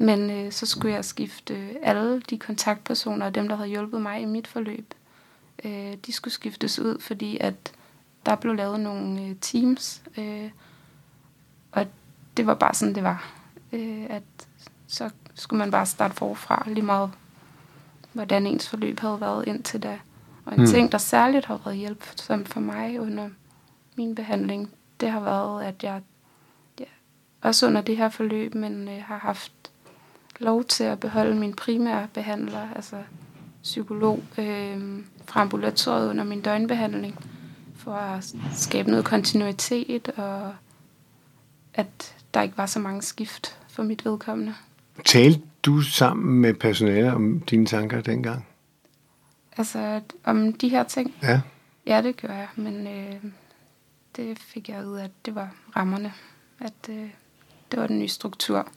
Men 0.03 0.29
øh, 0.29 0.51
så 0.51 0.65
skulle 0.65 0.93
jeg 0.93 1.05
skifte 1.05 1.77
alle 1.81 2.21
de 2.21 2.37
kontaktpersoner 2.37 3.25
og 3.25 3.35
dem, 3.35 3.47
der 3.47 3.55
havde 3.55 3.69
hjulpet 3.69 4.01
mig 4.01 4.21
i 4.21 4.25
mit 4.25 4.47
forløb. 4.47 4.93
Øh, 5.65 5.93
de 6.05 6.11
skulle 6.11 6.33
skiftes 6.33 6.79
ud, 6.79 6.99
fordi 6.99 7.37
at 7.37 7.73
der 8.25 8.35
blev 8.35 8.55
lavet 8.55 8.79
nogle 8.79 9.21
øh, 9.21 9.35
teams, 9.41 10.03
øh, 10.17 10.49
og 11.71 11.87
det 12.37 12.47
var 12.47 12.53
bare 12.53 12.73
sådan, 12.73 12.95
det 12.95 13.03
var. 13.03 13.33
Øh, 13.71 14.05
at 14.09 14.23
så 14.87 15.09
skulle 15.35 15.57
man 15.57 15.71
bare 15.71 15.85
starte 15.85 16.15
forfra 16.15 16.63
lige 16.67 16.85
meget, 16.85 17.11
hvordan 18.13 18.47
ens 18.47 18.69
forløb 18.69 18.99
havde 18.99 19.21
været 19.21 19.47
indtil 19.47 19.83
da. 19.83 19.99
Og 20.45 20.53
en 20.53 20.59
hmm. 20.59 20.67
ting, 20.67 20.91
der 20.91 20.97
særligt 20.97 21.45
har 21.45 21.61
været 21.65 21.77
hjælp 21.77 22.05
som 22.15 22.45
for 22.45 22.59
mig 22.59 22.99
under 22.99 23.29
min 23.95 24.15
behandling, 24.15 24.71
det 24.99 25.11
har 25.11 25.19
været, 25.19 25.63
at 25.63 25.83
jeg 25.83 26.01
ja, 26.79 26.85
også 27.41 27.67
under 27.67 27.81
det 27.81 27.97
her 27.97 28.09
forløb, 28.09 28.55
men 28.55 28.87
øh, 28.87 29.03
har 29.03 29.17
haft 29.17 29.53
lov 30.43 30.63
til 30.63 30.83
at 30.83 30.99
beholde 30.99 31.35
min 31.35 31.53
primære 31.53 32.07
behandler, 32.13 32.69
altså 32.75 32.95
psykolog, 33.63 34.23
øh, 34.37 34.99
fra 35.25 35.41
ambulatoriet 35.41 36.09
under 36.09 36.23
min 36.23 36.41
døgnbehandling 36.41 37.25
for 37.75 37.93
at 37.93 38.33
skabe 38.53 38.89
noget 38.89 39.05
kontinuitet, 39.05 40.07
og 40.07 40.55
at 41.73 42.15
der 42.33 42.41
ikke 42.41 42.57
var 42.57 42.65
så 42.65 42.79
mange 42.79 43.01
skift 43.01 43.57
for 43.69 43.83
mit 43.83 44.05
vedkommende. 44.05 44.53
Talte 45.05 45.41
du 45.63 45.81
sammen 45.81 46.41
med 46.41 46.53
personale 46.53 47.13
om 47.13 47.39
dine 47.39 47.65
tanker 47.65 48.01
dengang? 48.01 48.47
Altså, 49.57 50.01
om 50.23 50.53
de 50.53 50.69
her 50.69 50.83
ting? 50.83 51.15
Ja. 51.23 51.41
Ja, 51.85 52.01
det 52.01 52.21
gør 52.21 52.33
jeg, 52.33 52.47
men 52.55 52.87
øh, 52.87 53.15
det 54.15 54.39
fik 54.39 54.69
jeg 54.69 54.87
ud 54.87 54.97
af, 54.97 55.03
at 55.03 55.11
det 55.25 55.35
var 55.35 55.55
rammerne. 55.75 56.13
At 56.59 56.89
øh, 56.89 57.09
det 57.71 57.79
var 57.79 57.87
den 57.87 57.99
nye 57.99 58.07
struktur. 58.07 58.67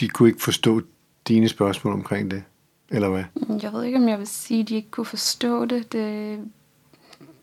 De 0.00 0.08
kunne 0.08 0.28
ikke 0.28 0.42
forstå 0.42 0.82
dine 1.28 1.48
spørgsmål 1.48 1.94
omkring 1.94 2.30
det, 2.30 2.42
eller 2.90 3.08
hvad? 3.08 3.24
Jeg 3.62 3.72
ved 3.72 3.84
ikke, 3.84 3.98
om 3.98 4.08
jeg 4.08 4.18
vil 4.18 4.26
sige, 4.26 4.60
at 4.60 4.68
de 4.68 4.74
ikke 4.74 4.90
kunne 4.90 5.06
forstå 5.06 5.64
det. 5.64 5.92
Det, 5.92 6.38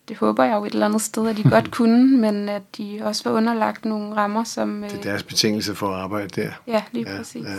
det 0.07 0.17
håber 0.17 0.43
jeg 0.43 0.55
jo 0.55 0.65
et 0.65 0.73
eller 0.73 0.85
andet 0.85 1.01
sted, 1.01 1.27
at 1.27 1.37
de 1.37 1.43
godt 1.55 1.71
kunne, 1.71 2.17
men 2.17 2.49
at 2.49 2.77
de 2.77 3.01
også 3.03 3.29
var 3.29 3.37
underlagt 3.37 3.85
nogle 3.85 4.15
rammer, 4.15 4.43
som... 4.43 4.81
Det 4.81 4.93
er 4.93 5.01
deres 5.01 5.23
betingelse 5.23 5.75
for 5.75 5.89
at 5.89 6.01
arbejde 6.01 6.41
der. 6.41 6.51
Ja, 6.67 6.83
lige 6.91 7.11
ja, 7.11 7.17
præcis. 7.17 7.45
Ja. 7.45 7.55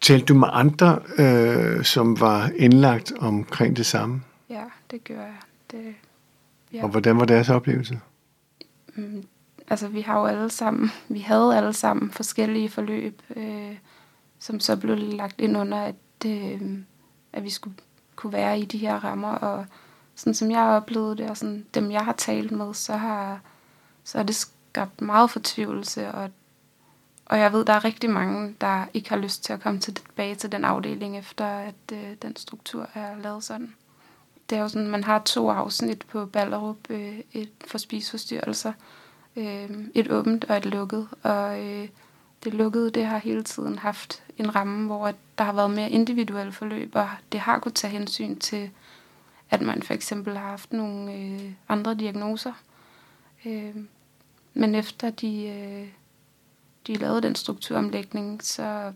Talte 0.00 0.26
du 0.26 0.34
med 0.34 0.48
andre, 0.52 0.98
øh, 1.18 1.84
som 1.84 2.20
var 2.20 2.50
indlagt 2.56 3.12
omkring 3.18 3.76
det 3.76 3.86
samme? 3.86 4.22
Ja, 4.50 4.62
det 4.90 5.04
gør 5.04 5.14
jeg. 5.14 5.36
Det, 5.70 5.94
ja. 6.72 6.82
Og 6.82 6.88
hvordan 6.88 7.18
var 7.18 7.24
deres 7.24 7.48
oplevelse? 7.48 8.00
Altså, 9.68 9.88
vi 9.88 10.00
har 10.00 10.18
jo 10.20 10.26
alle 10.26 10.50
sammen, 10.50 10.90
vi 11.08 11.20
havde 11.20 11.56
alle 11.56 11.72
sammen 11.72 12.10
forskellige 12.10 12.68
forløb, 12.68 13.22
øh, 13.36 13.76
som 14.38 14.60
så 14.60 14.76
blev 14.76 14.96
lagt 14.96 15.40
ind 15.40 15.56
under, 15.56 15.78
at, 15.78 15.94
øh, 16.26 16.78
at 17.32 17.44
vi 17.44 17.50
skulle 17.50 17.76
kunne 18.16 18.32
være 18.32 18.60
i 18.60 18.64
de 18.64 18.78
her 18.78 19.04
rammer, 19.04 19.32
og 19.32 19.66
sådan 20.14 20.34
som 20.34 20.50
jeg 20.50 20.58
har 20.58 20.76
oplevet 20.76 21.18
det, 21.18 21.30
og 21.30 21.36
sådan 21.36 21.66
dem 21.74 21.90
jeg 21.90 22.04
har 22.04 22.12
talt 22.12 22.52
med, 22.52 22.74
så 22.74 22.96
har, 22.96 23.40
så 24.04 24.18
har 24.18 24.22
det 24.24 24.34
skabt 24.36 25.00
meget 25.00 25.30
fortvivlelse, 25.30 26.12
og, 26.12 26.30
og 27.26 27.38
jeg 27.38 27.52
ved, 27.52 27.64
der 27.64 27.72
er 27.72 27.84
rigtig 27.84 28.10
mange, 28.10 28.54
der 28.60 28.84
ikke 28.94 29.08
har 29.08 29.16
lyst 29.16 29.44
til 29.44 29.52
at 29.52 29.60
komme 29.60 29.80
tilbage 29.80 30.34
til 30.34 30.52
den 30.52 30.64
afdeling, 30.64 31.18
efter 31.18 31.46
at 31.46 31.74
øh, 31.92 32.16
den 32.22 32.36
struktur 32.36 32.88
er 32.94 33.16
lavet 33.16 33.44
sådan. 33.44 33.74
Det 34.50 34.58
er 34.58 34.62
jo 34.62 34.68
sådan, 34.68 34.88
man 34.88 35.04
har 35.04 35.18
to 35.18 35.50
afsnit 35.50 36.06
på 36.08 36.26
Ballerup, 36.26 36.90
øh, 36.90 37.18
et 37.32 37.50
for 37.66 37.78
spiseforstyrrelser, 37.78 38.72
øh, 39.36 39.70
et 39.94 40.10
åbent 40.10 40.44
og 40.44 40.56
et 40.56 40.66
lukket, 40.66 41.08
og 41.22 41.64
øh, 41.64 41.88
det 42.44 42.54
lukkede, 42.54 42.90
det 42.90 43.06
har 43.06 43.18
hele 43.18 43.42
tiden 43.42 43.78
haft 43.78 44.22
en 44.38 44.54
ramme, 44.54 44.86
hvor 44.86 45.12
der 45.38 45.44
har 45.44 45.52
været 45.52 45.70
mere 45.70 45.90
individuelle 45.90 46.52
forløb, 46.52 46.90
og 46.94 47.08
det 47.32 47.40
har 47.40 47.58
kunnet 47.58 47.74
tage 47.74 47.90
hensyn 47.90 48.36
til 48.36 48.70
at 49.50 49.62
man 49.62 49.82
for 49.82 49.94
eksempel 49.94 50.36
har 50.36 50.48
haft 50.48 50.72
nogle 50.72 51.12
øh, 51.12 51.52
andre 51.68 51.94
diagnoser. 51.94 52.52
Øh, 53.44 53.74
men 54.54 54.74
efter 54.74 55.10
de, 55.10 55.46
øh, 55.46 55.88
de 56.86 56.94
lavede 56.94 57.22
den 57.22 57.34
strukturomlægning, 57.34 58.42
så 58.42 58.92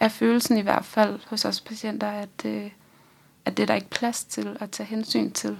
er 0.00 0.08
følelsen 0.08 0.58
i 0.58 0.60
hvert 0.60 0.84
fald 0.84 1.20
hos 1.26 1.44
os 1.44 1.60
patienter, 1.60 2.10
at, 2.10 2.44
øh, 2.44 2.70
at 3.44 3.56
det 3.56 3.62
er 3.62 3.66
der 3.66 3.74
ikke 3.74 3.90
plads 3.90 4.24
til 4.24 4.56
at 4.60 4.70
tage 4.70 4.86
hensyn 4.86 5.30
til. 5.30 5.58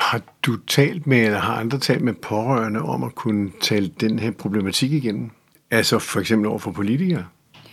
Har 0.00 0.20
du 0.42 0.56
talt 0.56 1.06
med, 1.06 1.18
eller 1.18 1.38
har 1.38 1.54
andre 1.54 1.78
talt 1.78 2.02
med 2.02 2.14
pårørende 2.14 2.82
om 2.82 3.04
at 3.04 3.14
kunne 3.14 3.50
tale 3.60 3.88
den 3.88 4.18
her 4.18 4.30
problematik 4.30 4.92
igennem? 4.92 5.30
Altså 5.70 5.98
for 5.98 6.20
eksempel 6.20 6.48
over 6.48 6.58
for 6.58 6.70
politikere? 6.70 7.24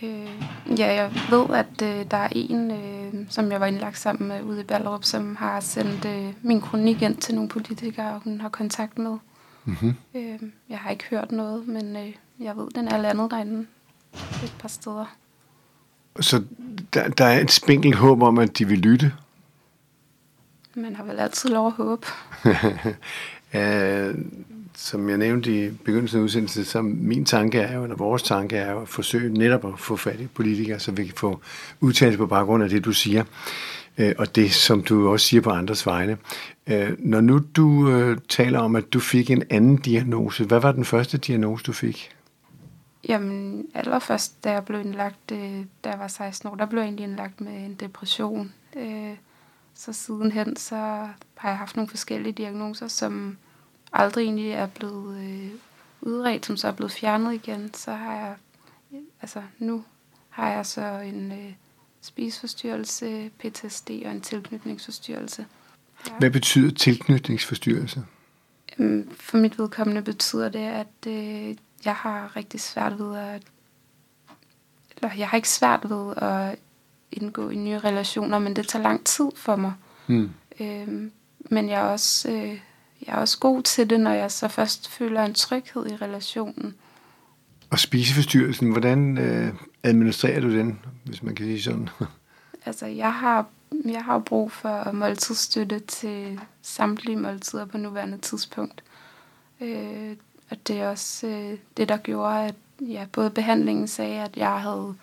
Øh, 0.02 0.42
ja, 0.78 0.94
jeg 0.94 1.12
ved, 1.30 1.46
at 1.56 1.82
øh, 1.82 2.10
der 2.10 2.16
er 2.16 2.28
en, 2.32 2.70
øh, 2.70 3.26
som 3.28 3.52
jeg 3.52 3.60
var 3.60 3.66
indlagt 3.66 3.98
sammen 3.98 4.28
med 4.28 4.42
ude 4.42 4.60
i 4.60 4.64
Ballerup, 4.64 5.04
som 5.04 5.36
har 5.36 5.60
sendt 5.60 6.04
øh, 6.04 6.32
min 6.42 6.60
kronik 6.60 7.02
ind 7.02 7.16
til 7.16 7.34
nogle 7.34 7.48
politikere, 7.48 8.20
hun 8.24 8.40
har 8.40 8.48
kontakt 8.48 8.98
med. 8.98 9.16
Mm-hmm. 9.64 9.94
Øh, 10.14 10.38
jeg 10.68 10.78
har 10.78 10.90
ikke 10.90 11.04
hørt 11.10 11.32
noget, 11.32 11.68
men 11.68 11.96
øh, 11.96 12.12
jeg 12.40 12.56
ved, 12.56 12.68
den 12.74 12.88
er 12.88 12.98
landet 12.98 13.30
derinde 13.30 13.66
et 14.44 14.54
par 14.58 14.68
steder. 14.68 15.16
Så 16.20 16.42
der, 16.94 17.08
der 17.08 17.24
er 17.24 17.40
et 17.40 17.50
spinkelt 17.50 17.94
håb 17.94 18.22
om, 18.22 18.38
at 18.38 18.58
de 18.58 18.68
vil 18.68 18.78
lytte? 18.78 19.12
Man 20.76 20.96
har 20.96 21.04
vel 21.04 21.20
altid 21.20 21.50
lov 21.50 21.66
at 21.66 21.72
håbe. 21.72 22.06
øh, 23.60 24.14
som 24.76 25.08
jeg 25.08 25.18
nævnte 25.18 25.66
i 25.66 25.70
begyndelsen 25.70 26.20
af 26.20 26.24
udsendelsen, 26.24 26.64
så 26.64 26.82
min 26.82 27.24
tanke 27.24 27.58
er 27.58 27.74
jo, 27.74 27.82
eller 27.82 27.96
vores 27.96 28.22
tanke 28.22 28.56
er 28.56 28.72
jo 28.72 28.80
at 28.80 28.88
forsøge 28.88 29.32
netop 29.32 29.64
at 29.64 29.78
få 29.78 29.96
fat 29.96 30.20
i 30.20 30.26
politikere, 30.26 30.78
så 30.78 30.92
vi 30.92 31.04
kan 31.04 31.14
få 31.16 31.40
udtalt 31.80 32.18
på 32.18 32.26
baggrund 32.26 32.64
af 32.64 32.68
det, 32.68 32.84
du 32.84 32.92
siger, 32.92 33.24
øh, 33.98 34.14
og 34.18 34.36
det, 34.36 34.52
som 34.52 34.82
du 34.82 35.08
også 35.08 35.26
siger 35.26 35.40
på 35.40 35.50
andres 35.50 35.86
vegne. 35.86 36.18
Øh, 36.66 36.92
når 36.98 37.20
nu 37.20 37.40
du 37.56 37.90
øh, 37.90 38.18
taler 38.28 38.58
om, 38.58 38.76
at 38.76 38.92
du 38.92 39.00
fik 39.00 39.30
en 39.30 39.42
anden 39.50 39.76
diagnose, 39.76 40.44
hvad 40.44 40.60
var 40.60 40.72
den 40.72 40.84
første 40.84 41.18
diagnose, 41.18 41.64
du 41.64 41.72
fik? 41.72 42.10
Jamen, 43.08 43.66
allerførst, 43.74 44.44
da 44.44 44.52
jeg 44.52 44.64
blev 44.64 44.80
indlagt, 44.80 45.30
da 45.84 45.90
jeg 45.90 45.98
var 45.98 46.08
16 46.08 46.48
år, 46.48 46.54
der 46.54 46.66
blev 46.66 46.80
jeg 46.80 46.86
egentlig 46.86 47.04
indlagt 47.04 47.40
med 47.40 47.52
en 47.52 47.74
depression. 47.74 48.52
Så 49.74 49.92
sidenhen, 49.92 50.56
så 50.56 50.76
har 51.34 51.48
jeg 51.48 51.58
haft 51.58 51.76
nogle 51.76 51.88
forskellige 51.88 52.32
diagnoser, 52.32 52.88
som 52.88 53.38
aldrig 53.92 54.24
egentlig 54.24 54.50
er 54.50 54.66
blevet 54.66 55.18
øh, 55.18 55.50
udredt, 56.00 56.46
som 56.46 56.56
så 56.56 56.68
er 56.68 56.72
blevet 56.72 56.92
fjernet 56.92 57.34
igen, 57.34 57.74
så 57.74 57.92
har 57.92 58.14
jeg, 58.14 58.36
altså 59.22 59.42
nu 59.58 59.84
har 60.30 60.50
jeg 60.50 60.66
så 60.66 60.98
en 60.98 61.32
øh, 61.32 61.52
spiseforstyrrelse, 62.00 63.30
PTSD 63.38 63.90
og 63.90 64.10
en 64.10 64.20
tilknytningsforstyrrelse. 64.20 65.46
Ja. 66.08 66.18
Hvad 66.18 66.30
betyder 66.30 66.70
tilknytningsforstyrrelse? 66.70 68.04
For 69.10 69.36
mit 69.36 69.58
vedkommende 69.58 70.02
betyder 70.02 70.48
det, 70.48 70.58
at 70.58 71.06
øh, 71.06 71.56
jeg 71.84 71.94
har 71.94 72.36
rigtig 72.36 72.60
svært 72.60 72.98
ved 72.98 73.16
at, 73.16 73.42
eller 74.96 75.14
jeg 75.16 75.28
har 75.28 75.36
ikke 75.36 75.48
svært 75.48 75.90
ved 75.90 76.14
at 76.16 76.58
indgå 77.14 77.50
i 77.50 77.56
nye 77.56 77.78
relationer, 77.78 78.38
men 78.38 78.56
det 78.56 78.68
tager 78.68 78.82
lang 78.82 79.04
tid 79.04 79.28
for 79.36 79.56
mig. 79.56 79.72
Mm. 80.06 80.30
Øhm, 80.60 81.12
men 81.50 81.68
jeg 81.68 81.80
er 81.80 81.84
også 81.84 82.30
øh, 82.30 82.58
jeg 83.06 83.14
er 83.14 83.20
også 83.20 83.38
god 83.38 83.62
til 83.62 83.90
det, 83.90 84.00
når 84.00 84.10
jeg 84.10 84.30
så 84.30 84.48
først 84.48 84.88
føler 84.88 85.22
en 85.22 85.34
tryghed 85.34 85.86
i 85.86 85.96
relationen. 85.96 86.74
Og 87.70 87.78
spiseforstyrrelsen, 87.78 88.70
hvordan 88.70 89.18
øh, 89.18 89.54
administrerer 89.82 90.40
du 90.40 90.50
den, 90.50 90.80
hvis 91.04 91.22
man 91.22 91.34
kan 91.34 91.46
sige 91.46 91.62
sådan? 91.62 91.88
altså, 92.66 92.86
jeg 92.86 93.14
har, 93.14 93.46
jeg 93.84 94.04
har 94.04 94.18
brug 94.18 94.52
for 94.52 94.92
måltidsstøtte 94.92 95.78
til 95.78 96.40
samtlige 96.62 97.16
måltider 97.16 97.64
på 97.64 97.78
nuværende 97.78 98.18
tidspunkt. 98.18 98.82
Øh, 99.60 100.16
og 100.50 100.56
det 100.68 100.80
er 100.80 100.88
også 100.88 101.26
øh, 101.26 101.58
det, 101.76 101.88
der 101.88 101.96
gjorde, 101.96 102.46
at 102.46 102.54
ja, 102.80 103.06
både 103.12 103.30
behandlingen 103.30 103.88
sagde, 103.88 104.20
at 104.20 104.36
jeg 104.36 104.60
havde 104.60 104.94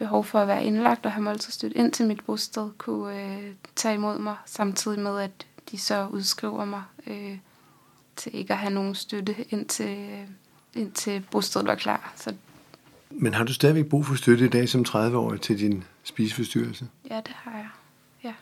behov 0.00 0.24
for 0.24 0.38
at 0.38 0.48
være 0.48 0.64
indlagt 0.64 1.06
og 1.06 1.12
have 1.12 1.22
måltidsstøtte 1.22 1.76
ind 1.76 1.92
til 1.92 2.06
mit 2.06 2.24
bosted, 2.26 2.70
kunne 2.78 3.22
øh, 3.22 3.52
tage 3.76 3.94
imod 3.94 4.18
mig, 4.18 4.36
samtidig 4.46 4.98
med, 4.98 5.20
at 5.20 5.46
de 5.70 5.78
så 5.78 6.06
udskriver 6.10 6.64
mig 6.64 6.82
øh, 7.06 7.38
til 8.16 8.34
ikke 8.34 8.52
at 8.52 8.58
have 8.58 8.74
nogen 8.74 8.94
støtte, 8.94 9.34
indtil, 9.50 10.26
indtil 10.74 11.26
bostedet 11.30 11.66
var 11.66 11.74
klar. 11.74 12.12
Så 12.16 12.34
men 13.10 13.34
har 13.34 13.44
du 13.44 13.52
stadigvæk 13.52 13.86
brug 13.86 14.06
for 14.06 14.14
støtte 14.14 14.44
i 14.44 14.48
dag 14.48 14.68
som 14.68 14.84
30-årig 14.88 15.40
til 15.40 15.58
din 15.58 15.84
spiseforstyrrelse? 16.02 16.88
Ja, 17.10 17.16
det 17.16 17.34
har 17.34 17.56
jeg. 17.56 17.68
Ja. 18.24 18.34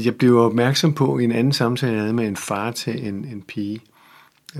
Jeg 0.00 0.16
blev 0.16 0.36
opmærksom 0.36 0.94
på 0.94 1.18
i 1.18 1.24
en 1.24 1.32
anden 1.32 1.52
samtale, 1.52 1.92
jeg 1.92 2.00
havde 2.00 2.12
med 2.12 2.28
en 2.28 2.36
far 2.36 2.70
til 2.70 3.08
en, 3.08 3.24
en 3.24 3.42
pige, 3.42 3.80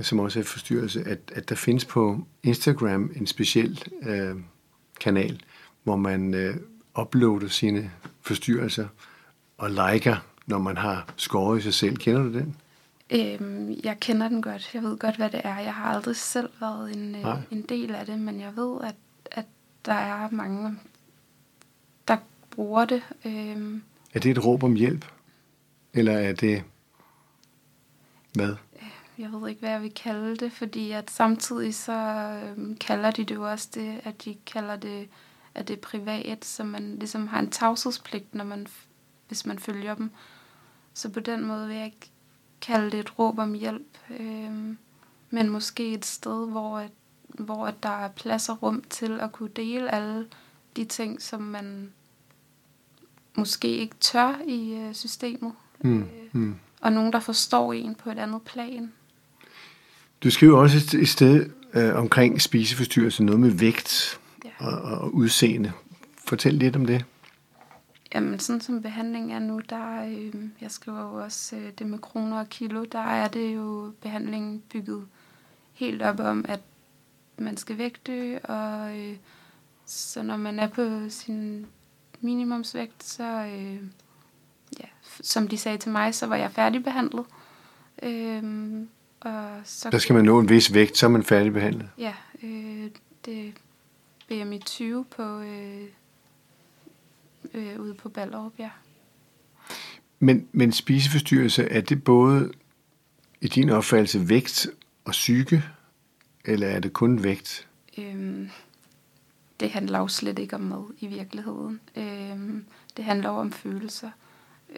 som 0.01 0.19
også 0.19 0.39
er 0.39 0.43
forstyrrelse, 0.43 1.03
at, 1.05 1.19
at 1.35 1.49
der 1.49 1.55
findes 1.55 1.85
på 1.85 2.25
Instagram 2.43 3.11
en 3.15 3.27
speciel 3.27 3.83
øh, 4.03 4.35
kanal, 4.99 5.41
hvor 5.87 5.95
man 5.95 6.33
øh, 6.33 6.55
uploader 6.99 7.47
sine 7.47 7.91
forstyrrelser 8.21 8.87
og 9.57 9.69
liker 9.69 10.15
når 10.45 10.57
man 10.57 10.77
har 10.77 11.13
skåret 11.15 11.59
i 11.59 11.61
sig 11.61 11.73
selv. 11.73 11.97
Kender 11.97 12.23
du 12.23 12.33
den? 12.33 12.55
Øhm, 13.09 13.79
jeg 13.83 13.99
kender 13.99 14.27
den 14.27 14.41
godt. 14.41 14.73
Jeg 14.73 14.83
ved 14.83 14.97
godt, 14.97 15.15
hvad 15.15 15.29
det 15.29 15.41
er. 15.43 15.59
Jeg 15.59 15.73
har 15.73 15.93
aldrig 15.95 16.15
selv 16.15 16.49
været 16.59 16.95
en, 16.95 17.15
øh, 17.15 17.25
en 17.51 17.61
del 17.61 17.95
af 17.95 18.05
det, 18.05 18.19
men 18.19 18.39
jeg 18.39 18.55
ved, 18.55 18.77
at, 18.83 18.95
at 19.31 19.45
der 19.85 19.93
er 19.93 20.29
mange, 20.31 20.75
der 22.07 22.17
bruger 22.51 22.85
det. 22.85 23.03
Øhm, 23.25 23.83
er 24.13 24.19
det 24.19 24.31
et 24.31 24.45
råb 24.45 24.63
om 24.63 24.73
hjælp? 24.73 25.05
Eller 25.93 26.13
er 26.13 26.33
det... 26.33 26.63
Hvad? 28.33 28.55
Jeg 29.17 29.31
ved 29.31 29.49
ikke, 29.49 29.59
hvad 29.59 29.71
jeg 29.71 29.81
vil 29.81 29.93
kalde 29.93 30.35
det, 30.35 30.51
fordi 30.51 30.91
at 30.91 31.11
samtidig 31.11 31.75
så 31.75 31.93
øhm, 32.43 32.77
kalder 32.77 33.11
de 33.11 33.23
det 33.23 33.35
jo 33.35 33.49
også 33.49 33.69
det, 33.73 34.01
at 34.03 34.25
de 34.25 34.35
kalder 34.45 34.75
det, 34.75 35.07
at 35.57 35.67
det 35.67 35.77
er 35.77 35.81
privat, 35.81 36.45
så 36.45 36.63
man 36.63 36.95
ligesom 36.99 37.27
har 37.27 37.39
en 37.39 37.49
tavshedspligt, 37.49 38.35
når 38.35 38.43
man, 38.43 38.67
hvis 39.27 39.45
man 39.45 39.59
følger 39.59 39.95
dem. 39.95 40.11
Så 40.93 41.09
på 41.09 41.19
den 41.19 41.45
måde 41.45 41.67
vil 41.67 41.75
jeg 41.75 41.85
ikke 41.85 42.09
kalde 42.61 42.91
det 42.91 42.99
et 42.99 43.19
råb 43.19 43.39
om 43.39 43.53
hjælp, 43.53 43.97
øh, 44.19 44.75
men 45.29 45.49
måske 45.49 45.93
et 45.93 46.05
sted, 46.05 46.49
hvor, 46.49 46.77
at, 46.77 46.91
hvor 47.27 47.67
at 47.67 47.83
der 47.83 47.89
er 47.89 48.07
plads 48.07 48.49
og 48.49 48.63
rum 48.63 48.83
til 48.89 49.19
at 49.19 49.31
kunne 49.31 49.49
dele 49.55 49.93
alle 49.95 50.27
de 50.75 50.85
ting, 50.85 51.21
som 51.21 51.41
man 51.41 51.91
måske 53.35 53.67
ikke 53.67 53.95
tør 53.99 54.41
i 54.47 54.73
øh, 54.73 54.93
systemet. 54.93 55.53
Mm, 55.79 56.01
øh, 56.01 56.07
mm. 56.31 56.55
Og 56.81 56.91
nogen, 56.91 57.13
der 57.13 57.19
forstår 57.19 57.73
en 57.73 57.95
på 57.95 58.09
et 58.09 58.19
andet 58.19 58.41
plan. 58.41 58.91
Du 60.23 60.31
skriver 60.31 60.57
også 60.57 60.97
et 60.97 61.09
sted, 61.09 61.49
øh, 61.73 61.95
omkring 61.95 62.41
spiseforstyrrelse, 62.41 63.23
noget 63.23 63.39
med 63.39 63.49
vægt. 63.49 64.19
Og, 64.57 64.81
og 64.81 65.13
udseende. 65.13 65.71
Fortæl 66.27 66.53
lidt 66.53 66.75
om 66.75 66.85
det. 66.85 67.05
Jamen, 68.15 68.39
sådan 68.39 68.61
som 68.61 68.81
behandling 68.81 69.33
er 69.33 69.39
nu, 69.39 69.61
der 69.69 70.05
øh, 70.05 70.33
jeg 70.61 70.71
skriver 70.71 71.01
jo 71.01 71.23
også 71.23 71.55
øh, 71.55 71.71
det 71.79 71.87
med 71.87 71.99
kroner 71.99 72.39
og 72.39 72.49
kilo, 72.49 72.85
der 72.91 72.99
er 72.99 73.27
det 73.27 73.55
jo 73.55 73.93
behandlingen 74.01 74.63
bygget 74.69 75.07
helt 75.73 76.01
op 76.01 76.19
om, 76.19 76.45
at 76.47 76.59
man 77.37 77.57
skal 77.57 77.77
vægtø, 77.77 78.37
og 78.43 78.97
øh, 78.97 79.15
så 79.85 80.23
når 80.23 80.37
man 80.37 80.59
er 80.59 80.67
på 80.67 81.09
sin 81.09 81.65
minimumsvægt, 82.21 83.03
så, 83.03 83.23
øh, 83.23 83.79
ja, 84.79 84.85
som 85.21 85.47
de 85.47 85.57
sagde 85.57 85.77
til 85.77 85.91
mig, 85.91 86.15
så 86.15 86.27
var 86.27 86.35
jeg 86.35 86.51
færdigbehandlet. 86.51 87.25
Øh, 88.03 88.43
og 89.19 89.49
så 89.63 89.89
Der 89.89 89.97
skal 89.97 90.15
man 90.15 90.25
nå 90.25 90.39
en 90.39 90.49
vis 90.49 90.73
vægt, 90.73 90.97
så 90.97 91.05
er 91.05 91.09
man 91.09 91.23
færdigbehandlet. 91.23 91.89
Ja, 91.97 92.13
øh, 92.43 92.89
det 93.25 93.53
er 94.29 94.45
BMI 94.45 94.59
20 94.59 95.05
på, 95.05 95.39
øh, 95.39 95.87
øh, 97.53 97.79
ude 97.79 97.93
på 97.93 98.09
Ballerup, 98.09 98.53
ja. 98.59 98.69
Men, 100.19 100.47
men 100.51 100.71
spiseforstyrrelse, 100.71 101.63
er 101.63 101.81
det 101.81 102.03
både 102.03 102.51
i 103.41 103.47
din 103.47 103.69
opfattelse 103.69 104.29
vægt 104.29 104.67
og 105.05 105.11
psyke, 105.11 105.63
eller 106.45 106.67
er 106.67 106.79
det 106.79 106.93
kun 106.93 107.23
vægt? 107.23 107.67
Øhm, 107.97 108.49
det 109.59 109.69
handler 109.69 109.99
jo 109.99 110.07
slet 110.07 110.39
ikke 110.39 110.55
om 110.55 110.61
mad 110.61 110.93
i 110.99 111.07
virkeligheden. 111.07 111.79
Øhm, 111.95 112.65
det 112.97 113.05
handler 113.05 113.29
om 113.29 113.51
følelser, 113.51 114.11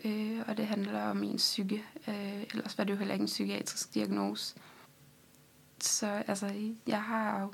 øh, 0.05 0.39
og 0.47 0.57
det 0.57 0.67
handler 0.67 1.01
om 1.01 1.23
ens 1.23 1.41
psyke. 1.41 1.83
Øh, 2.07 2.43
ellers 2.53 2.77
var 2.77 2.83
det 2.83 2.93
jo 2.93 2.97
heller 2.97 3.13
ikke 3.13 3.23
en 3.23 3.27
psykiatrisk 3.27 3.93
diagnose. 3.93 4.55
Så 5.79 6.23
altså, 6.27 6.53
jeg 6.87 7.03
har 7.03 7.41
jo 7.41 7.51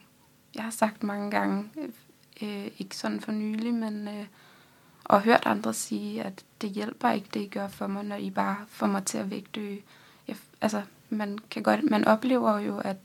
jeg 0.56 0.64
har 0.64 0.72
sagt 0.72 1.04
mange 1.04 1.32
gange, 1.32 1.70
øh, 2.42 2.68
ikke 2.78 2.98
sådan 2.98 3.22
for 3.22 3.32
nylig, 3.32 3.74
men 3.74 4.08
øh, 4.08 4.26
og 5.04 5.22
hørt 5.22 5.44
andre 5.46 5.74
sige, 5.74 6.24
at 6.24 6.46
det 6.62 6.70
hjælper 6.70 7.12
ikke, 7.12 7.28
det 7.34 7.40
I 7.40 7.48
gør 7.48 7.68
for 7.68 7.88
mig, 7.88 8.04
når 8.04 8.16
I 8.16 8.30
bare 8.30 8.58
får 8.68 8.88
mig 8.88 9.06
til 9.06 9.18
at. 9.18 9.82
Jeg, 10.28 10.36
altså, 10.62 10.82
man, 11.10 11.40
kan 11.52 11.64
godt, 11.64 11.84
man 11.84 12.06
oplever 12.06 12.60
jo, 12.60 12.78
at 12.78 12.98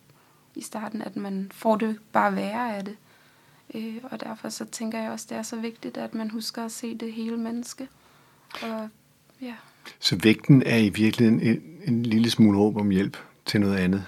i 0.54 0.62
starten, 0.62 1.02
at 1.02 1.16
man 1.16 1.50
får 1.54 1.76
det 1.76 1.98
bare 2.12 2.36
værre 2.36 2.76
af 2.76 2.84
det. 2.84 2.96
Øh, 3.74 3.96
og 4.02 4.20
derfor 4.20 4.48
så 4.48 4.64
tænker 4.64 4.98
jeg 4.98 5.10
også, 5.10 5.26
det 5.30 5.38
er 5.38 5.42
så 5.42 5.56
vigtigt, 5.56 5.96
at 5.96 6.14
man 6.14 6.30
husker 6.30 6.64
at 6.64 6.72
se 6.72 6.98
det 6.98 7.12
hele 7.12 7.36
menneske. 7.36 7.88
Og 8.62 8.88
ja, 9.40 9.54
Så 10.00 10.18
vægten 10.22 10.62
er 10.62 10.76
i 10.76 10.88
virkeligheden 10.88 11.40
en, 11.40 11.62
en 11.84 12.02
lille 12.02 12.30
smule 12.30 12.58
råb 12.58 12.76
om 12.76 12.90
hjælp 12.90 13.16
til 13.44 13.60
noget 13.60 13.76
andet. 13.76 14.04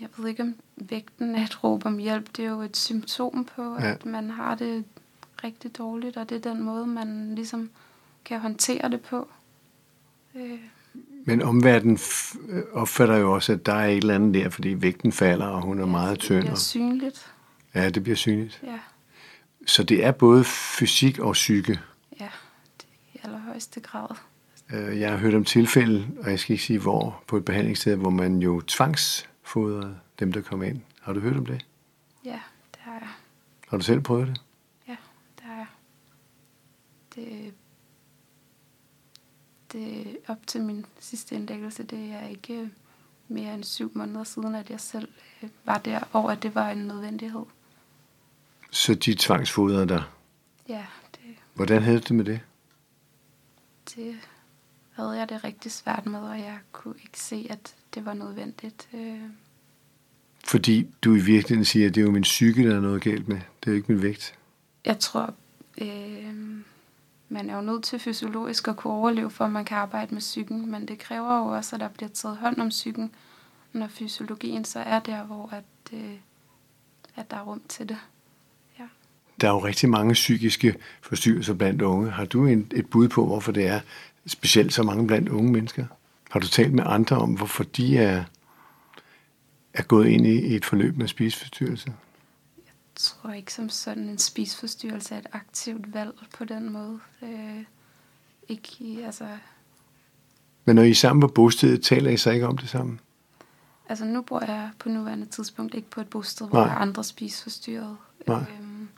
jeg 0.00 0.08
ved 0.16 0.28
ikke, 0.28 0.42
om 0.42 0.54
vægten 0.76 1.34
er 1.34 1.44
et 1.44 1.64
råb 1.64 1.86
om 1.86 1.98
hjælp. 1.98 2.26
Det 2.36 2.44
er 2.44 2.50
jo 2.50 2.60
et 2.60 2.76
symptom 2.76 3.48
på, 3.56 3.76
Ja. 3.80 3.90
at 3.92 4.06
man 4.06 4.30
har 4.30 4.54
det 4.54 4.84
rigtig 5.44 5.78
dårligt, 5.78 6.16
og 6.16 6.28
det 6.28 6.46
er 6.46 6.52
den 6.52 6.62
måde, 6.62 6.86
man 6.86 7.34
ligesom 7.34 7.70
kan 8.24 8.40
håndtere 8.40 8.90
det 8.90 9.00
på. 9.00 9.28
Øh, 10.36 10.58
Men 11.26 11.42
omverdenen 11.42 11.98
opfatter 12.72 13.16
jo 13.16 13.32
også, 13.34 13.52
at 13.52 13.66
der 13.66 13.72
er 13.74 13.86
et 13.88 13.96
eller 13.96 14.14
andet 14.14 14.34
der, 14.34 14.48
fordi 14.50 14.82
vægten 14.82 15.12
falder, 15.12 15.46
og 15.46 15.62
hun 15.62 15.78
er 15.78 15.84
ja, 15.86 15.90
meget 15.90 16.18
tynd. 16.18 16.36
Det 16.36 16.44
bliver 16.44 16.56
synligt. 16.56 17.26
ja, 17.74 17.90
det 17.90 18.02
bliver 18.02 18.16
synligt. 18.16 18.60
Ja, 18.62 18.78
Så 19.66 19.82
det 19.82 20.04
er 20.04 20.10
både 20.12 20.44
fysik 20.44 21.18
og 21.18 21.32
psyke. 21.32 21.80
ja, 22.20 22.28
det 22.80 22.86
er 23.14 23.18
i 23.18 23.20
allerhøjeste 23.24 23.80
grad. 23.80 24.08
Øh, 24.72 25.00
Jeg 25.00 25.10
har 25.10 25.16
hørt 25.16 25.34
om 25.34 25.44
tilfælde, 25.44 26.06
og 26.22 26.30
jeg 26.30 26.38
skal 26.38 26.52
ikke 26.52 26.64
sige 26.64 26.78
hvor, 26.78 27.22
på 27.26 27.36
et 27.36 27.44
behandlingssted, 27.44 27.96
hvor 27.96 28.10
man 28.10 28.38
jo 28.38 28.60
tvangsfodrede 28.66 29.96
dem, 30.18 30.32
der 30.32 30.40
kom 30.42 30.62
ind. 30.62 30.80
Har 31.00 31.12
du 31.12 31.20
hørt 31.20 31.36
om 31.36 31.46
det? 31.46 31.66
Ja, 32.24 32.40
det 32.74 32.80
har 32.80 32.92
jeg. 32.92 33.08
Har 33.68 33.76
du 33.76 33.82
selv 33.84 34.00
prøvet 34.00 34.26
det? 34.28 34.40
Ja, 34.88 34.96
det 35.36 35.44
har 35.44 35.54
jeg. 35.56 35.66
Det, 37.14 37.54
det 39.72 40.16
op 40.28 40.46
til 40.46 40.62
min 40.62 40.86
sidste 41.00 41.34
indlæggelse, 41.34 41.82
det 41.82 42.12
er 42.12 42.28
ikke 42.28 42.70
mere 43.28 43.54
end 43.54 43.64
syv 43.64 43.90
måneder 43.94 44.24
siden, 44.24 44.54
at 44.54 44.70
jeg 44.70 44.80
selv 44.80 45.08
øh, 45.42 45.48
var 45.64 45.78
der, 45.78 46.00
og 46.12 46.32
at 46.32 46.42
det 46.42 46.54
var 46.54 46.70
en 46.70 46.78
nødvendighed. 46.78 47.42
Så 48.70 48.94
de 48.94 49.14
tvangsfodrede 49.14 49.88
dig. 49.88 50.02
Ja, 50.68 50.86
det, 51.14 51.20
Hvordan 51.54 51.82
havde 51.82 51.98
du 52.00 52.02
det 52.08 52.14
med 52.16 52.24
det? 52.24 52.40
det 53.94 54.16
havde 54.92 55.10
jeg 55.10 55.28
det 55.28 55.44
rigtig 55.44 55.72
svært 55.72 56.06
med, 56.06 56.20
og 56.20 56.38
jeg 56.38 56.58
kunne 56.72 56.94
ikke 57.02 57.20
se, 57.20 57.46
at 57.50 57.74
det 57.94 58.04
var 58.04 58.14
nødvendigt. 58.14 58.88
Øh, 58.92 59.20
Fordi 60.46 60.86
du 61.02 61.14
i 61.14 61.20
virkeligheden 61.20 61.64
siger, 61.64 61.88
at 61.88 61.94
det 61.94 62.00
er 62.00 62.04
jo 62.04 62.10
min 62.10 62.22
psyke, 62.22 62.68
der 62.68 62.76
er 62.76 62.80
noget 62.80 63.02
galt 63.02 63.28
med. 63.28 63.36
Det 63.36 63.66
er 63.66 63.70
jo 63.70 63.76
ikke 63.76 63.92
min 63.92 64.02
vægt. 64.02 64.34
Jeg 64.84 64.98
tror, 64.98 65.34
øh, 65.80 66.34
man 67.28 67.50
er 67.50 67.56
jo 67.56 67.62
nødt 67.62 67.84
til 67.84 67.98
fysiologisk 67.98 68.68
at 68.68 68.76
kunne 68.76 68.92
overleve, 68.92 69.30
for 69.30 69.44
at 69.44 69.50
man 69.50 69.64
kan 69.64 69.76
arbejde 69.76 70.14
med 70.14 70.20
psyken, 70.20 70.70
men 70.70 70.88
det 70.88 70.98
kræver 70.98 71.38
jo 71.38 71.46
også, 71.46 71.76
at 71.76 71.80
der 71.80 71.88
bliver 71.88 72.08
taget 72.08 72.36
hånd 72.36 72.60
om 72.60 72.68
psyken, 72.68 73.10
når 73.72 73.88
fysiologien 73.88 74.64
så 74.64 74.78
er 74.78 74.98
der, 74.98 75.22
hvor 75.22 75.48
at, 75.52 75.92
øh, 75.92 76.14
at 77.16 77.30
der 77.30 77.36
er 77.36 77.42
rum 77.42 77.62
til 77.68 77.88
det. 77.88 77.98
Ja. 78.78 78.84
Der 79.40 79.48
er 79.48 79.52
jo 79.52 79.58
rigtig 79.58 79.88
mange 79.88 80.12
psykiske 80.12 80.74
forstyrrelser 81.02 81.54
blandt 81.54 81.82
unge. 81.82 82.10
Har 82.10 82.24
du 82.24 82.46
en, 82.46 82.72
et 82.74 82.86
bud 82.86 83.08
på, 83.08 83.26
hvorfor 83.26 83.52
det 83.52 83.66
er 83.66 83.80
specielt 84.26 84.72
så 84.72 84.82
mange 84.82 85.06
blandt 85.06 85.28
unge 85.28 85.52
mennesker? 85.52 85.86
Har 86.30 86.40
du 86.40 86.48
talt 86.48 86.72
med 86.72 86.84
andre 86.86 87.16
om, 87.16 87.34
hvorfor 87.34 87.64
de 87.64 87.98
er, 87.98 88.24
er 89.74 89.82
gået 89.82 90.06
ind 90.08 90.26
i 90.26 90.56
et 90.56 90.64
forløb 90.64 90.96
med 90.96 91.08
spiseforstyrrelse? 91.08 91.92
Jeg 92.56 92.72
tror 92.94 93.32
ikke 93.32 93.52
som 93.52 93.68
sådan 93.68 94.08
en 94.08 94.18
spisforstyrrelse 94.18 95.14
er 95.14 95.18
et 95.18 95.26
aktivt 95.32 95.94
valg 95.94 96.14
på 96.38 96.44
den 96.44 96.72
måde. 96.72 97.00
Øh, 97.22 97.64
ikke 98.48 98.68
i, 98.78 99.00
altså, 99.00 99.28
Men 100.64 100.76
når 100.76 100.82
I 100.82 100.90
er 100.90 100.94
sammen 100.94 101.20
på 101.20 101.28
bostedet, 101.28 101.82
taler 101.82 102.10
I 102.10 102.16
så 102.16 102.30
ikke 102.30 102.46
om 102.46 102.58
det 102.58 102.68
sammen? 102.68 103.00
altså 103.88 104.04
nu 104.04 104.22
bor 104.22 104.44
jeg 104.44 104.70
på 104.78 104.88
nuværende 104.88 105.26
tidspunkt 105.26 105.74
ikke 105.74 105.90
på 105.90 106.00
et 106.00 106.08
bosted, 106.08 106.48
hvor 106.48 106.58
Nej. 106.58 106.68
der 106.68 106.74
er 106.74 106.78
andre 106.78 107.04
spisforstyrrede. 107.04 107.96
Nej. 108.26 108.44
Øhm, 108.58 108.88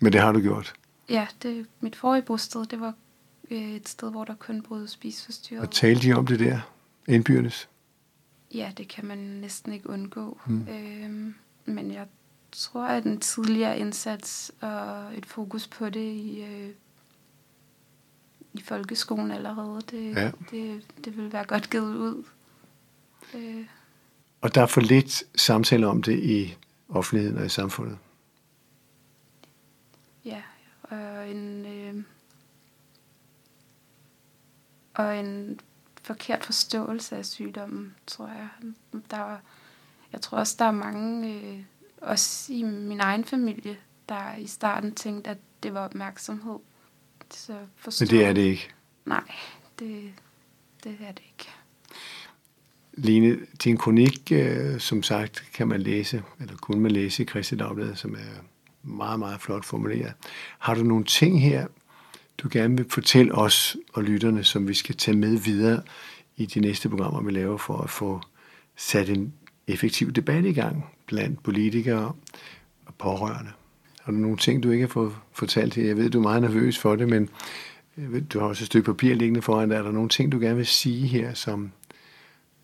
Men 0.00 0.12
det 0.12 0.20
har 0.20 0.32
du 0.32 0.40
gjort. 0.40 0.74
Ja, 1.08 1.26
det, 1.42 1.66
mit 1.80 1.96
forrige 1.96 2.22
bosted, 2.22 2.66
det 2.66 2.80
var 2.80 2.94
øh, 3.50 3.70
et 3.72 3.88
sted, 3.88 4.10
hvor 4.10 4.24
der 4.24 4.34
kun 4.34 4.62
boede 4.62 4.88
spiseforstyrret. 4.88 5.62
Og 5.62 5.70
talte 5.70 6.08
I 6.08 6.12
om 6.12 6.26
det 6.26 6.38
der 6.40 6.60
indbyrdes? 7.08 7.68
Ja, 8.54 8.72
det 8.76 8.88
kan 8.88 9.04
man 9.06 9.18
næsten 9.18 9.72
ikke 9.72 9.88
undgå. 9.90 10.40
Mm. 10.46 10.68
Øhm, 10.68 11.34
men 11.64 11.90
jeg 11.90 12.06
tror, 12.52 12.84
at 12.84 13.04
en 13.04 13.20
tidligere 13.20 13.78
indsats 13.78 14.52
og 14.60 15.16
et 15.18 15.26
fokus 15.26 15.68
på 15.68 15.90
det 15.90 16.12
i, 16.12 16.42
øh, 16.42 16.70
i 18.52 18.60
folkeskolen 18.62 19.30
allerede, 19.30 19.80
det, 19.90 20.14
Ja. 20.16 20.30
det, 20.50 20.84
det 21.04 21.16
vil 21.16 21.32
være 21.32 21.44
godt 21.44 21.70
givet 21.70 21.96
ud. 21.96 22.24
Øh, 23.34 23.66
Og 24.40 24.54
der 24.54 24.62
er 24.62 24.66
for 24.66 24.80
lidt 24.80 25.22
samtale 25.40 25.86
om 25.86 26.02
det 26.02 26.18
i 26.18 26.56
offentligheden 26.88 27.38
og 27.38 27.46
i 27.46 27.48
samfundet. 27.48 27.98
ja, 30.24 30.42
og 30.82 31.30
en, 31.30 31.66
øh, 31.66 32.04
og 34.94 35.18
en 35.18 35.60
forkert 36.02 36.44
forståelse 36.44 37.16
af 37.16 37.26
sygdommen, 37.26 37.94
tror 38.06 38.26
jeg. 38.26 38.48
Der 39.10 39.16
er, 39.16 39.36
jeg 40.12 40.20
tror 40.20 40.38
også, 40.38 40.56
der 40.58 40.64
er 40.64 40.70
mange, 40.70 41.34
øh, 41.34 41.58
også 42.00 42.52
i 42.52 42.62
min 42.62 43.00
egen 43.00 43.24
familie, 43.24 43.76
der 44.08 44.36
i 44.36 44.46
starten 44.46 44.94
tænkte, 44.94 45.30
at 45.30 45.38
det 45.62 45.74
var 45.74 45.84
opmærksomhed. 45.84 46.58
Så 47.30 47.58
forstå, 47.76 48.04
Men 48.04 48.10
det 48.10 48.24
er 48.24 48.32
det 48.32 48.42
ikke. 48.42 48.70
Nej, 49.04 49.34
det, 49.78 50.12
det 50.84 50.96
er 51.00 51.12
det 51.12 51.22
ikke. 51.38 51.50
Line, 52.92 53.38
din 53.64 53.76
kronik, 53.76 54.32
øh, 54.32 54.80
som 54.80 55.02
sagt, 55.02 55.44
kan 55.54 55.68
man 55.68 55.82
læse, 55.82 56.22
eller 56.40 56.56
kun 56.56 56.80
man 56.80 56.90
læse 56.90 57.22
i 57.22 57.56
Dagblad, 57.56 57.94
som 57.96 58.14
er 58.14 58.42
meget, 58.82 59.18
meget 59.18 59.40
flot 59.40 59.64
formuleret. 59.64 60.12
Har 60.58 60.74
du 60.74 60.82
nogle 60.82 61.04
ting 61.04 61.42
her, 61.42 61.66
du 62.38 62.48
gerne 62.52 62.76
vil 62.76 62.86
fortælle 62.90 63.34
os 63.34 63.76
og 63.92 64.02
lytterne, 64.02 64.44
som 64.44 64.68
vi 64.68 64.74
skal 64.74 64.96
tage 64.96 65.16
med 65.16 65.36
videre 65.36 65.82
i 66.36 66.46
de 66.46 66.60
næste 66.60 66.88
programmer, 66.88 67.22
vi 67.22 67.30
laver, 67.30 67.56
for 67.56 67.78
at 67.78 67.90
få 67.90 68.20
sat 68.76 69.08
en 69.08 69.32
effektiv 69.66 70.12
debat 70.12 70.44
i 70.44 70.52
gang 70.52 70.86
blandt 71.06 71.42
politikere 71.42 72.12
og 72.86 72.94
pårørende? 72.98 73.50
Har 74.02 74.12
du 74.12 74.18
nogle 74.18 74.36
ting, 74.36 74.62
du 74.62 74.70
ikke 74.70 74.82
har 74.82 74.88
fået 74.88 75.12
fortalt 75.32 75.74
her? 75.74 75.86
Jeg 75.86 75.96
ved, 75.96 76.10
du 76.10 76.18
er 76.18 76.22
meget 76.22 76.42
nervøs 76.42 76.78
for 76.78 76.96
det, 76.96 77.08
men 77.08 77.28
jeg 77.96 78.12
ved, 78.12 78.22
du 78.22 78.38
har 78.38 78.46
også 78.46 78.62
et 78.62 78.66
stykke 78.66 78.86
papir 78.86 79.14
liggende 79.14 79.42
foran 79.42 79.68
dig. 79.68 79.76
Er 79.76 79.82
der 79.82 79.92
nogle 79.92 80.08
ting, 80.08 80.32
du 80.32 80.38
gerne 80.38 80.56
vil 80.56 80.66
sige 80.66 81.06
her, 81.06 81.34
som, 81.34 81.72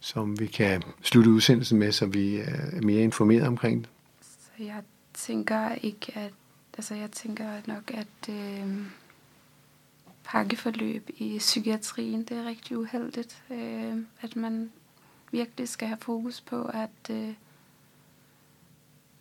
som 0.00 0.40
vi 0.40 0.46
kan 0.46 0.82
slutte 1.02 1.30
udsendelsen 1.30 1.78
med, 1.78 1.92
så 1.92 2.06
vi 2.06 2.36
øh, 2.36 2.48
er 2.48 2.82
mere 2.82 3.02
informeret 3.02 3.46
omkring 3.46 3.80
det? 3.80 3.88
Så 4.20 4.64
jeg 4.64 4.82
tænker 5.14 5.74
ikke, 5.82 6.12
at... 6.14 6.32
Altså, 6.78 6.94
jeg 6.94 7.10
tænker 7.10 7.44
nok, 7.66 7.90
at 7.94 8.34
øh, 8.34 8.66
pakkeforløb 10.28 11.10
i 11.16 11.38
psykiatrien, 11.38 12.24
det 12.24 12.36
er 12.36 12.44
rigtig 12.44 12.78
uheldigt. 12.78 13.42
Øh, 13.50 13.96
at 14.20 14.36
man 14.36 14.72
virkelig 15.32 15.68
skal 15.68 15.88
have 15.88 15.98
fokus 15.98 16.40
på, 16.40 16.64
at, 16.64 17.10
øh, 17.10 17.34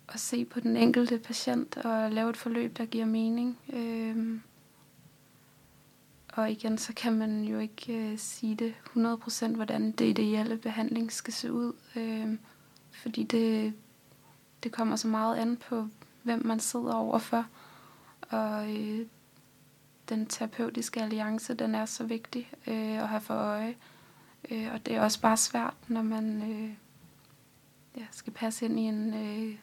at 0.08 0.20
se 0.20 0.44
på 0.44 0.60
den 0.60 0.76
enkelte 0.76 1.18
patient 1.18 1.76
og 1.76 2.10
lave 2.10 2.30
et 2.30 2.36
forløb, 2.36 2.78
der 2.78 2.84
giver 2.84 3.04
mening. 3.04 3.58
Øh, 3.72 4.40
og 6.32 6.50
igen, 6.50 6.78
så 6.78 6.92
kan 6.94 7.12
man 7.12 7.44
jo 7.44 7.58
ikke 7.58 7.92
øh, 8.12 8.18
sige 8.18 8.54
det 8.54 8.74
100% 8.96 9.46
hvordan 9.54 9.92
det 9.92 10.04
ideelle 10.04 10.56
behandling 10.56 11.12
skal 11.12 11.32
se 11.32 11.52
ud. 11.52 11.72
Øh, 11.96 12.38
fordi 12.90 13.22
det, 13.22 13.74
det 14.62 14.72
kommer 14.72 14.96
så 14.96 15.08
meget 15.08 15.36
an 15.36 15.56
på, 15.56 15.88
hvem 16.22 16.46
man 16.46 16.60
sidder 16.60 16.94
overfor. 16.94 17.46
Og 18.20 18.76
øh, 18.76 19.06
den 20.08 20.26
terapeutiske 20.26 21.02
alliance, 21.02 21.54
den 21.54 21.74
er 21.74 21.84
så 21.84 22.04
vigtig 22.04 22.50
øh, 22.66 23.02
at 23.02 23.08
have 23.08 23.20
for 23.20 23.34
øje. 23.34 23.74
Øh, 24.50 24.68
og 24.74 24.86
det 24.86 24.94
er 24.94 25.00
også 25.00 25.20
bare 25.20 25.36
svært, 25.36 25.74
når 25.88 26.02
man 26.02 26.42
øh, 26.52 26.70
ja, 27.96 28.06
skal 28.10 28.32
passe 28.32 28.64
ind 28.64 28.80
i 28.80 28.82
en, 28.82 29.14
øh, 29.14 29.54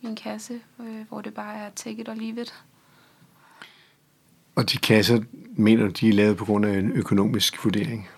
i 0.00 0.06
en 0.06 0.16
kasse, 0.16 0.60
øh, 0.80 1.08
hvor 1.08 1.20
det 1.20 1.34
bare 1.34 1.56
er 1.56 1.70
take 1.70 2.00
it 2.00 2.08
or 2.08 2.14
leave 2.14 2.40
it. 2.40 2.64
Og 4.54 4.72
de 4.72 4.78
kasser, 4.78 5.22
mener 5.56 5.84
du, 5.84 5.90
de 5.90 6.08
er 6.08 6.12
lavet 6.12 6.36
på 6.36 6.44
grund 6.44 6.66
af 6.66 6.78
en 6.78 6.92
økonomisk 6.92 7.64
vurdering? 7.64 8.08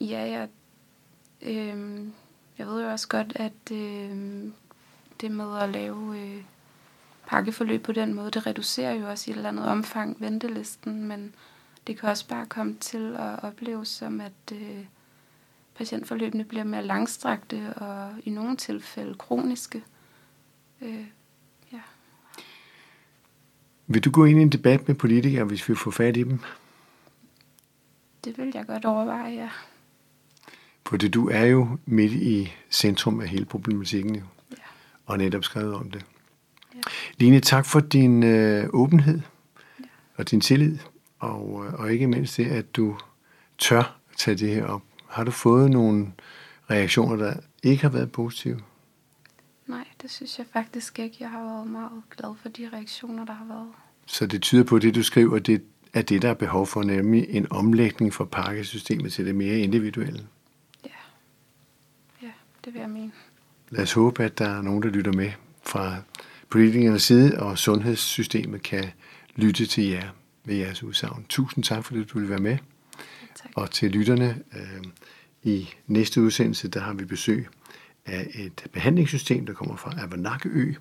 Ja, 0.00 0.26
ja. 0.26 0.46
Øh, 1.42 2.00
jeg 2.58 2.66
ved 2.66 2.82
jo 2.82 2.90
også 2.90 3.08
godt, 3.08 3.32
at 3.36 3.72
øh, 3.72 4.50
det 5.20 5.30
med 5.30 5.58
at 5.58 5.68
lave 5.68 6.18
øh, 6.18 6.42
pakkeforløb 7.32 7.82
på 7.82 7.92
den 7.92 8.14
måde, 8.14 8.30
det 8.30 8.46
reducerer 8.46 8.94
jo 8.94 9.08
også 9.08 9.30
i 9.30 9.32
et 9.32 9.36
eller 9.36 9.48
andet 9.48 9.66
omfang 9.66 10.16
ventelisten, 10.20 11.04
men 11.04 11.34
det 11.86 12.00
kan 12.00 12.08
også 12.08 12.28
bare 12.28 12.46
komme 12.46 12.76
til 12.80 13.16
at 13.18 13.42
opleves 13.42 13.88
som, 13.88 14.20
at 14.20 14.52
øh, 14.52 14.84
patientforløbene 15.74 16.44
bliver 16.44 16.64
mere 16.64 16.84
langstrakte 16.84 17.74
og 17.76 18.10
i 18.24 18.30
nogle 18.30 18.56
tilfælde 18.56 19.14
kroniske. 19.14 19.82
Øh, 20.80 21.04
ja. 21.72 21.80
Vil 23.86 24.04
du 24.04 24.10
gå 24.10 24.24
ind 24.24 24.38
i 24.38 24.42
en 24.42 24.52
debat 24.52 24.88
med 24.88 24.94
politikere, 24.94 25.44
hvis 25.44 25.68
vi 25.68 25.74
får 25.74 25.90
fat 25.90 26.16
i 26.16 26.22
dem? 26.22 26.40
Det 28.24 28.38
vil 28.38 28.50
jeg 28.54 28.66
godt 28.66 28.84
overveje, 28.84 29.34
ja. 29.34 29.48
Fordi 30.86 31.08
du 31.08 31.28
er 31.28 31.44
jo 31.44 31.78
midt 31.86 32.12
i 32.12 32.52
centrum 32.70 33.20
af 33.20 33.28
hele 33.28 33.44
problematikken 33.44 34.14
jo. 34.14 34.24
Ja. 34.50 34.62
Og 35.06 35.18
netop 35.18 35.44
skrevet 35.44 35.74
om 35.74 35.90
det. 35.90 36.04
Line, 37.18 37.40
tak 37.40 37.66
for 37.66 37.80
din 37.80 38.22
øh, 38.22 38.68
åbenhed 38.72 39.20
ja. 39.80 39.84
og 40.16 40.30
din 40.30 40.40
tillid. 40.40 40.78
Og, 41.18 41.64
øh, 41.66 41.74
og 41.74 41.92
ikke 41.92 42.06
mindst 42.06 42.36
det, 42.36 42.46
at 42.46 42.76
du 42.76 42.96
tør 43.58 43.98
tage 44.16 44.36
det 44.36 44.54
her 44.54 44.64
op. 44.64 44.82
Har 45.08 45.24
du 45.24 45.30
fået 45.30 45.70
nogle 45.70 46.12
reaktioner, 46.70 47.16
der 47.16 47.34
ikke 47.62 47.82
har 47.82 47.90
været 47.90 48.12
positive? 48.12 48.60
Nej, 49.66 49.84
det 50.02 50.10
synes 50.10 50.38
jeg 50.38 50.46
faktisk 50.52 50.98
ikke. 50.98 51.16
Jeg 51.20 51.30
har 51.30 51.44
været 51.44 51.66
meget 51.66 52.02
glad 52.16 52.34
for 52.42 52.48
de 52.48 52.68
reaktioner, 52.72 53.24
der 53.24 53.32
har 53.32 53.44
været. 53.44 53.68
Så 54.06 54.26
det 54.26 54.42
tyder 54.42 54.64
på, 54.64 54.76
at 54.76 54.82
det 54.82 54.94
du 54.94 55.02
skriver, 55.02 55.38
det 55.38 55.62
er 55.92 56.02
det, 56.02 56.22
der 56.22 56.30
er 56.30 56.34
behov 56.34 56.66
for, 56.66 56.82
nemlig 56.82 57.26
en 57.28 57.52
omlægning 57.52 58.14
fra 58.14 58.24
pakkesystemet 58.24 59.12
til 59.12 59.26
det 59.26 59.34
mere 59.34 59.58
individuelle. 59.58 60.26
Ja, 60.84 60.90
ja 62.22 62.30
det 62.64 62.74
vil 62.74 62.80
jeg 62.80 62.90
mene. 62.90 63.12
Lad 63.70 63.82
os 63.82 63.92
håbe, 63.92 64.22
at 64.24 64.38
der 64.38 64.48
er 64.48 64.62
nogen, 64.62 64.82
der 64.82 64.88
lytter 64.88 65.12
med 65.12 65.30
fra 65.62 65.96
politikernes 66.52 67.02
side, 67.02 67.38
og 67.38 67.58
sundhedssystemet 67.58 68.62
kan 68.62 68.84
lytte 69.36 69.66
til 69.66 69.84
jer 69.84 70.08
ved 70.44 70.56
jeres 70.56 70.82
udsagn. 70.82 71.26
Tusind 71.28 71.64
tak, 71.64 71.84
fordi 71.84 72.04
du 72.04 72.18
vil 72.18 72.28
være 72.28 72.38
med. 72.38 72.58
Tak. 73.36 73.50
Og 73.54 73.70
til 73.70 73.90
lytterne, 73.90 74.38
øh, 74.54 74.82
i 75.42 75.68
næste 75.86 76.22
udsendelse, 76.22 76.68
der 76.68 76.80
har 76.80 76.92
vi 76.92 77.04
besøg 77.04 77.46
af 78.06 78.30
et 78.34 78.64
behandlingssystem, 78.72 79.46
der 79.46 79.52
kommer 79.52 79.76
fra 79.76 79.94
Avanakeø, 80.02 80.74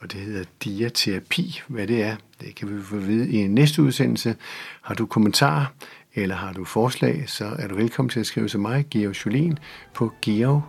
og 0.00 0.12
det 0.12 0.20
hedder 0.20 0.44
diaterapi. 0.64 1.60
Hvad 1.68 1.86
det 1.86 2.02
er, 2.02 2.16
det 2.40 2.54
kan 2.54 2.76
vi 2.76 2.82
få 2.82 2.96
at 2.96 3.08
vide 3.08 3.30
i 3.30 3.46
næste 3.46 3.82
udsendelse. 3.82 4.36
Har 4.82 4.94
du 4.94 5.06
kommentarer, 5.06 5.66
eller 6.14 6.36
har 6.36 6.52
du 6.52 6.64
forslag, 6.64 7.24
så 7.26 7.44
er 7.44 7.68
du 7.68 7.74
velkommen 7.74 8.10
til 8.10 8.20
at 8.20 8.26
skrive 8.26 8.48
til 8.48 8.60
mig, 8.60 8.86
Georg 8.90 9.26
Jolien, 9.26 9.58
på 9.94 10.12
georg 10.22 10.62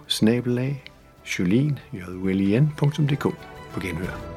på 3.74 3.80
genhør. 3.80 4.37